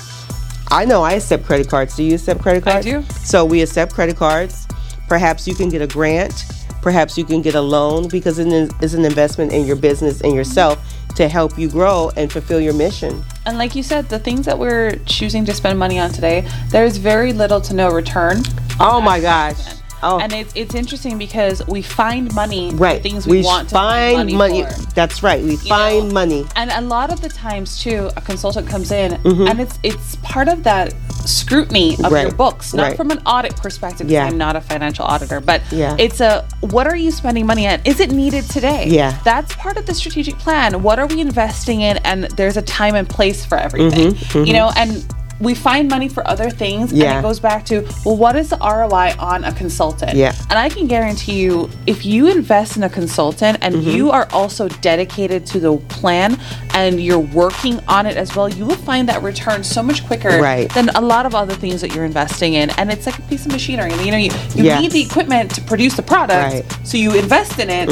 I 0.70 0.86
know 0.86 1.02
I 1.02 1.14
accept 1.14 1.46
credit 1.46 1.68
cards. 1.68 1.96
Do 1.96 2.04
you 2.04 2.14
accept 2.14 2.42
credit 2.42 2.64
cards? 2.64 2.86
I 2.86 2.92
do. 2.92 3.04
So 3.24 3.44
we 3.44 3.64
accept 3.64 3.92
credit 3.92 4.18
cards. 4.18 4.68
Perhaps 5.08 5.48
you 5.48 5.56
can 5.56 5.70
get 5.70 5.82
a 5.82 5.88
grant. 5.88 6.46
Perhaps 6.84 7.18
you 7.18 7.26
can 7.26 7.42
get 7.42 7.56
a 7.56 7.62
loan 7.62 8.08
because 8.08 8.38
it 8.38 8.48
is 8.84 8.94
an 8.94 9.04
investment 9.04 9.52
in 9.52 9.66
your 9.66 9.76
business 9.76 10.22
and 10.22 10.36
yourself 10.36 10.78
to 11.20 11.28
help 11.28 11.60
you 11.60 11.68
grow 11.68 12.10
and 12.16 12.32
fulfill 12.32 12.62
your 12.62 12.74
mission. 12.74 13.22
And 13.46 13.58
like 13.58 13.76
you 13.76 13.84
said, 13.84 14.08
the 14.08 14.20
things 14.20 14.46
that 14.46 14.58
we're 14.58 14.96
choosing 15.06 15.44
to 15.46 15.54
spend 15.54 15.78
money 15.78 16.00
on 16.00 16.12
today, 16.12 16.48
there's 16.70 16.96
very 16.96 17.34
little 17.34 17.60
to 17.60 17.74
no 17.74 17.90
return. 17.90 18.38
Oh 18.80 19.02
my 19.02 19.20
gosh. 19.20 19.58
Oh. 20.02 20.18
And 20.22 20.32
it's 20.32 20.54
it's 20.56 20.76
interesting 20.76 21.18
because 21.18 21.62
we 21.68 21.82
find 21.82 22.34
money 22.34 22.72
right. 22.76 22.98
for 22.98 23.04
things 23.04 23.28
we, 23.28 23.40
we 23.40 23.44
want 23.44 23.68
to 23.68 23.76
find 23.76 24.16
find 24.16 24.38
money, 24.38 24.62
money. 24.62 24.76
That's 24.96 25.22
right. 25.22 25.44
We 25.44 25.52
You 25.52 25.58
find 25.58 26.08
know? 26.08 26.14
money. 26.14 26.46
And 26.56 26.72
a 26.72 26.80
lot 26.80 27.12
of 27.12 27.20
the 27.20 27.28
times 27.28 27.84
too, 27.84 28.10
a 28.16 28.22
consultant 28.22 28.66
comes 28.70 28.92
in 28.94 29.12
Mm-hmm. 29.12 29.48
and 29.50 29.60
it's 29.60 29.78
it's 29.84 30.16
part 30.18 30.48
of 30.48 30.64
that 30.64 30.94
scrutiny 31.28 31.98
of 32.04 32.12
your 32.12 32.32
books, 32.32 32.74
not 32.74 32.84
Right. 32.90 32.98
from 32.98 33.12
an 33.12 33.20
audit 33.26 33.56
perspective. 33.56 34.10
Yeah. 34.10 34.26
I'm 34.26 34.38
not 34.38 34.56
a 34.56 34.62
financial 34.62 35.06
auditor, 35.06 35.40
but 35.40 35.62
Yeah. 35.72 35.96
it's 35.98 36.22
a 36.22 36.46
what 36.62 36.88
are 36.88 36.96
you 36.96 37.12
spending 37.12 37.46
money 37.46 37.68
on? 37.68 37.80
Is 37.86 38.00
it 38.00 38.12
needed 38.12 38.50
today? 38.50 38.86
Yeah. 38.88 39.18
That's 39.24 39.56
part 39.56 39.78
of 39.78 39.86
the 39.86 39.94
strategic 39.94 40.38
plan. 40.40 40.82
What 40.84 41.00
are 41.00 41.08
we 41.08 41.20
investing 41.22 41.82
in? 41.82 41.98
And 41.98 42.26
there's 42.36 42.58
a 42.58 42.62
time 42.62 42.96
and 42.96 43.08
place 43.08 43.46
for 43.46 43.58
everything. 43.58 44.14
Mm-hmm. 44.14 44.38
Mm-hmm. 44.40 44.46
You 44.46 44.54
know, 44.54 44.72
and 44.76 45.06
we 45.40 45.56
find 45.56 45.90
money 45.90 46.10
for 46.10 46.28
other 46.28 46.50
things 46.50 46.92
and 46.92 47.00
Mm-hmm, 47.02 47.20
it 47.20 47.22
goes 47.22 47.40
back 47.40 47.66
to 47.66 47.82
well 48.06 48.18
what 48.18 48.36
is 48.36 48.50
the 48.50 48.58
ROI 48.58 49.16
on 49.20 49.44
a 49.46 49.54
consultant 49.54 50.16
Yeah. 50.16 50.34
and 50.50 50.60
I 50.60 50.70
can 50.70 50.86
guarantee 50.88 51.40
you 51.40 51.70
if 51.88 52.06
you 52.06 52.28
invest 52.28 52.76
in 52.78 52.84
a 52.84 52.90
consultant 52.90 53.58
and 53.62 53.76
Mm-hmm. 53.76 53.90
you 53.90 54.12
are 54.12 54.28
also 54.34 54.68
dedicated 54.68 55.46
to 55.48 55.60
the 55.60 55.78
plan 55.78 56.38
and 56.74 57.02
you're 57.02 57.20
working 57.44 57.80
on 57.88 58.06
it 58.06 58.18
as 58.18 58.36
well 58.36 58.50
you 58.50 58.66
will 58.66 58.76
find 58.76 59.08
that 59.10 59.22
return 59.24 59.64
so 59.64 59.82
much 59.82 60.06
quicker 60.06 60.42
Right. 60.42 60.70
than 60.74 60.90
a 60.90 61.02
lot 61.02 61.26
of 61.26 61.34
other 61.36 61.54
things 61.54 61.82
that 61.82 61.94
you're 61.96 62.06
investing 62.06 62.54
in 62.56 62.70
and 62.72 62.92
it's 62.92 63.06
like 63.06 63.18
a 63.18 63.22
piece 63.24 63.46
of 63.46 63.52
machinery 63.52 63.94
you 64.04 64.12
know 64.12 64.18
you, 64.18 64.32
you 64.56 64.64
Yes. 64.66 64.82
need 64.82 64.92
the 64.92 65.02
equipment 65.02 65.52
to 65.56 65.62
produce 65.62 65.96
the 65.96 66.04
product 66.04 66.54
Right. 66.54 66.64
Mm-hmm. 66.68 66.84
so 66.86 66.98
you 66.98 67.18
invest 67.18 67.60
in 67.60 67.70
it 67.70 67.88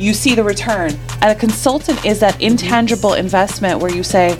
you 0.00 0.12
see 0.14 0.34
the 0.34 0.44
return 0.44 0.90
and 1.22 1.30
a 1.30 1.34
consultant 1.34 2.04
is 2.04 2.18
that 2.20 2.40
intangible 2.40 3.14
investment 3.14 3.80
where 3.80 3.92
you 3.94 4.02
say 4.02 4.36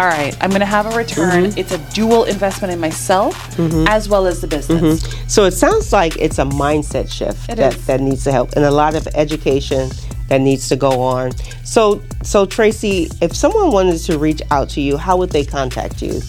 all 0.00 0.06
right, 0.06 0.34
I'm 0.40 0.48
going 0.48 0.60
to 0.60 0.66
have 0.66 0.86
a 0.86 0.96
return. 0.96 1.44
Mm-hmm. 1.44 1.58
It's 1.58 1.72
a 1.72 1.78
dual 1.92 2.24
investment 2.24 2.72
in 2.72 2.80
myself 2.80 3.58
as 3.86 4.08
well 4.08 4.26
as 4.26 4.40
the 4.40 4.46
business. 4.46 5.04
So 5.28 5.44
it 5.44 5.50
sounds 5.50 5.92
like 5.92 6.16
it's 6.16 6.38
a 6.38 6.44
mindset 6.44 7.12
shift 7.12 7.50
It 7.50 7.56
that, 7.56 7.76
is. 7.76 7.84
that 7.86 8.00
needs 8.00 8.24
to 8.24 8.32
help 8.32 8.52
and 8.52 8.64
a 8.64 8.70
lot 8.70 8.94
of 8.94 9.06
education 9.08 9.90
that 10.28 10.40
needs 10.40 10.70
to 10.70 10.76
go 10.76 11.02
on. 11.02 11.32
So 11.66 12.00
so 12.22 12.46
Tracy, 12.46 13.10
if 13.20 13.36
someone 13.36 13.72
wanted 13.72 13.98
to 13.98 14.18
reach 14.18 14.40
out 14.50 14.70
to 14.70 14.80
you, 14.80 14.96
how 14.96 15.18
would 15.18 15.28
they 15.30 15.44
contact 15.44 16.00
you? 16.00 16.22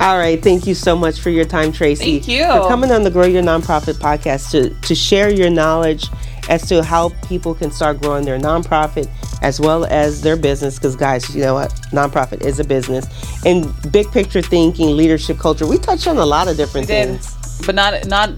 All 0.01 0.17
right, 0.17 0.43
thank 0.43 0.67
you 0.67 0.75
so 0.75 0.97
much 0.97 1.21
for 1.21 1.29
your 1.29 1.45
time, 1.45 1.71
Tracy. 1.71 2.19
Thank 2.19 2.29
you. 2.29 2.45
For 2.45 2.67
coming 2.67 2.91
on 2.91 3.03
the 3.03 3.11
Grow 3.11 3.27
Your 3.27 3.43
Nonprofit 3.43 3.95
podcast 3.95 4.51
to, 4.53 4.71
to 4.71 4.95
share 4.95 5.31
your 5.31 5.51
knowledge 5.51 6.09
as 6.49 6.67
to 6.69 6.83
how 6.83 7.11
people 7.29 7.55
can 7.55 7.71
start 7.71 8.01
growing 8.01 8.25
their 8.25 8.39
nonprofit 8.39 9.09
as 9.43 9.61
well 9.61 9.85
as 9.85 10.23
their 10.23 10.37
business. 10.37 10.77
Because, 10.77 10.97
guys, 10.97 11.35
you 11.35 11.43
know 11.43 11.55
what? 11.55 11.71
Nonprofit 11.91 12.45
is 12.45 12.59
a 12.59 12.65
business. 12.65 13.07
And 13.45 13.71
big 13.93 14.11
picture 14.11 14.41
thinking, 14.41 14.97
leadership, 14.97 15.39
culture, 15.39 15.67
we 15.67 15.79
touched 15.79 16.07
on 16.07 16.17
a 16.17 16.27
lot 16.27 16.49
of 16.49 16.57
different 16.57 16.87
things. 16.87 17.37
But 17.65 17.75
not 17.75 18.07
not 18.07 18.31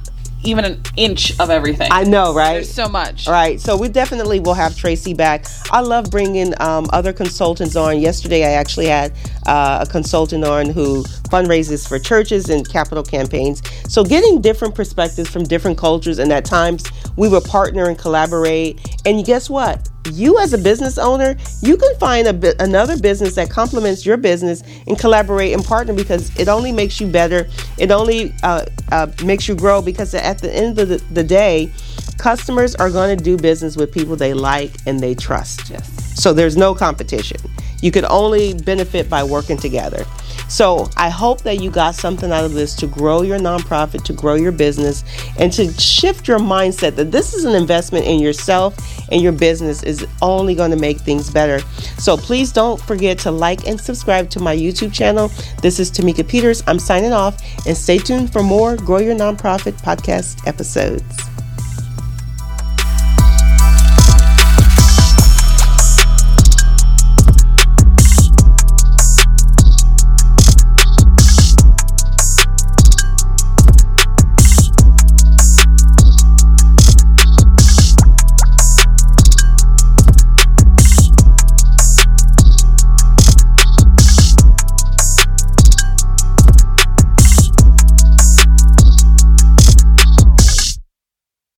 even 0.47 0.65
an 0.65 0.83
inch 0.97 1.39
of 1.41 1.51
everything. 1.51 1.89
I 1.91 2.05
know, 2.05 2.35
right? 2.35 2.55
There's 2.55 2.73
so 2.73 2.89
much. 2.89 3.27
All 3.27 3.33
right, 3.33 3.61
so 3.61 3.77
we 3.77 3.89
definitely 3.89 4.41
will 4.41 4.55
have 4.55 4.77
Tracy 4.77 5.15
back. 5.15 5.47
I 5.71 5.81
love 5.81 6.11
bringing 6.11 6.55
um, 6.61 6.87
other 6.93 7.13
consultants 7.13 7.77
on. 7.77 7.99
Yesterday, 7.99 8.45
I 8.45 8.53
actually 8.53 8.87
had 8.87 9.13
uh, 9.47 9.85
a 9.87 9.91
consultant 9.91 10.45
on 10.45 10.67
who 10.67 11.03
fundraises 11.31 11.89
for 11.89 11.99
churches 11.99 12.49
and 12.49 12.69
capital 12.69 13.03
campaigns. 13.03 13.63
So, 13.89 14.05
getting 14.05 14.41
different 14.41 14.75
perspectives 14.75 15.29
from 15.29 15.45
different 15.45 15.79
cultures, 15.79 16.19
and 16.19 16.33
at 16.33 16.45
times 16.45 16.85
we 17.17 17.29
will 17.29 17.41
partner 17.41 17.89
and 17.89 17.99
collaborate. 17.99 18.81
And 19.05 19.25
guess 19.25 19.49
what? 19.51 19.89
You, 20.13 20.39
as 20.39 20.53
a 20.53 20.59
business 20.59 20.99
owner, 20.99 21.35
you 21.63 21.79
can 21.79 21.97
find 21.97 22.29
a 22.29 22.33
bit, 22.33 22.61
another 22.61 22.99
business 22.99 23.35
that 23.37 23.49
complements 23.49 24.05
your 24.05 24.19
business 24.19 24.63
and 24.87 24.99
collaborate 24.99 25.55
and 25.55 25.65
partner 25.65 25.95
because 25.95 26.35
it 26.39 26.47
only 26.49 26.73
makes 26.73 27.01
you 27.01 27.07
better. 27.07 27.49
It 27.79 27.91
only 27.91 28.35
uh, 28.43 28.67
uh, 28.93 29.07
makes 29.25 29.49
you 29.49 29.55
grow 29.55 29.81
because 29.81 30.13
at 30.15 30.39
the 30.39 30.55
end 30.55 30.79
of 30.79 30.91
the, 30.91 30.97
the 31.13 31.25
day, 31.25 31.73
customers 32.19 32.75
are 32.75 32.91
going 32.91 33.17
to 33.17 33.23
do 33.23 33.37
business 33.37 33.77
with 33.77 33.93
people 33.93 34.15
they 34.15 34.35
like 34.35 34.73
and 34.87 35.01
they 35.01 35.15
trust. 35.15 35.71
Yes. 35.71 36.21
So 36.21 36.33
there's 36.33 36.57
no 36.57 36.75
competition. 36.75 37.39
You 37.85 37.91
could 37.91 38.07
only 38.07 38.55
benefit 38.55 39.11
by 39.11 39.23
working 39.25 39.59
together. 39.59 40.07
So 40.49 40.89
I 40.97 41.11
hope 41.11 41.43
that 41.43 41.61
you 41.61 41.71
got 41.71 41.95
something 41.95 42.33
out 42.33 42.43
of 42.43 42.55
this 42.55 42.75
to 42.77 42.87
grow 42.87 43.21
your 43.21 43.39
nonprofit, 43.39 44.05
to 44.05 44.15
grow 44.15 44.37
your 44.37 44.53
business, 44.53 45.05
and 45.39 45.53
to 45.53 45.71
shift 45.75 46.27
your 46.27 46.39
mindset 46.39 46.97
that 46.97 47.13
this 47.13 47.35
is 47.35 47.45
an 47.45 47.55
investment 47.55 48.07
in 48.07 48.21
yourself 48.21 48.75
and 49.13 49.21
your 49.21 49.33
business 49.33 49.83
is 49.83 50.07
only 50.23 50.55
going 50.55 50.71
to 50.71 50.79
make 50.79 50.99
things 50.99 51.29
better. 51.29 51.61
So 51.99 52.17
please 52.17 52.53
don't 52.53 52.81
forget 52.81 53.19
to 53.19 53.31
like 53.31 53.69
and 53.69 53.79
subscribe 53.79 54.31
to 54.31 54.41
my 54.41 54.57
YouTube 54.57 54.95
channel. 54.95 55.31
This 55.61 55.79
is 55.79 55.91
Tamika 55.91 56.27
Peters. 56.27 56.63
I'm 56.67 56.79
signing 56.79 57.13
off 57.13 57.39
and 57.67 57.77
stay 57.77 57.99
tuned 57.99 58.33
for 58.33 58.43
more 58.43 58.77
Grow 58.77 58.97
Your 58.97 59.15
Nonprofit 59.15 59.75
podcast 59.83 60.47
episodes. 60.47 61.05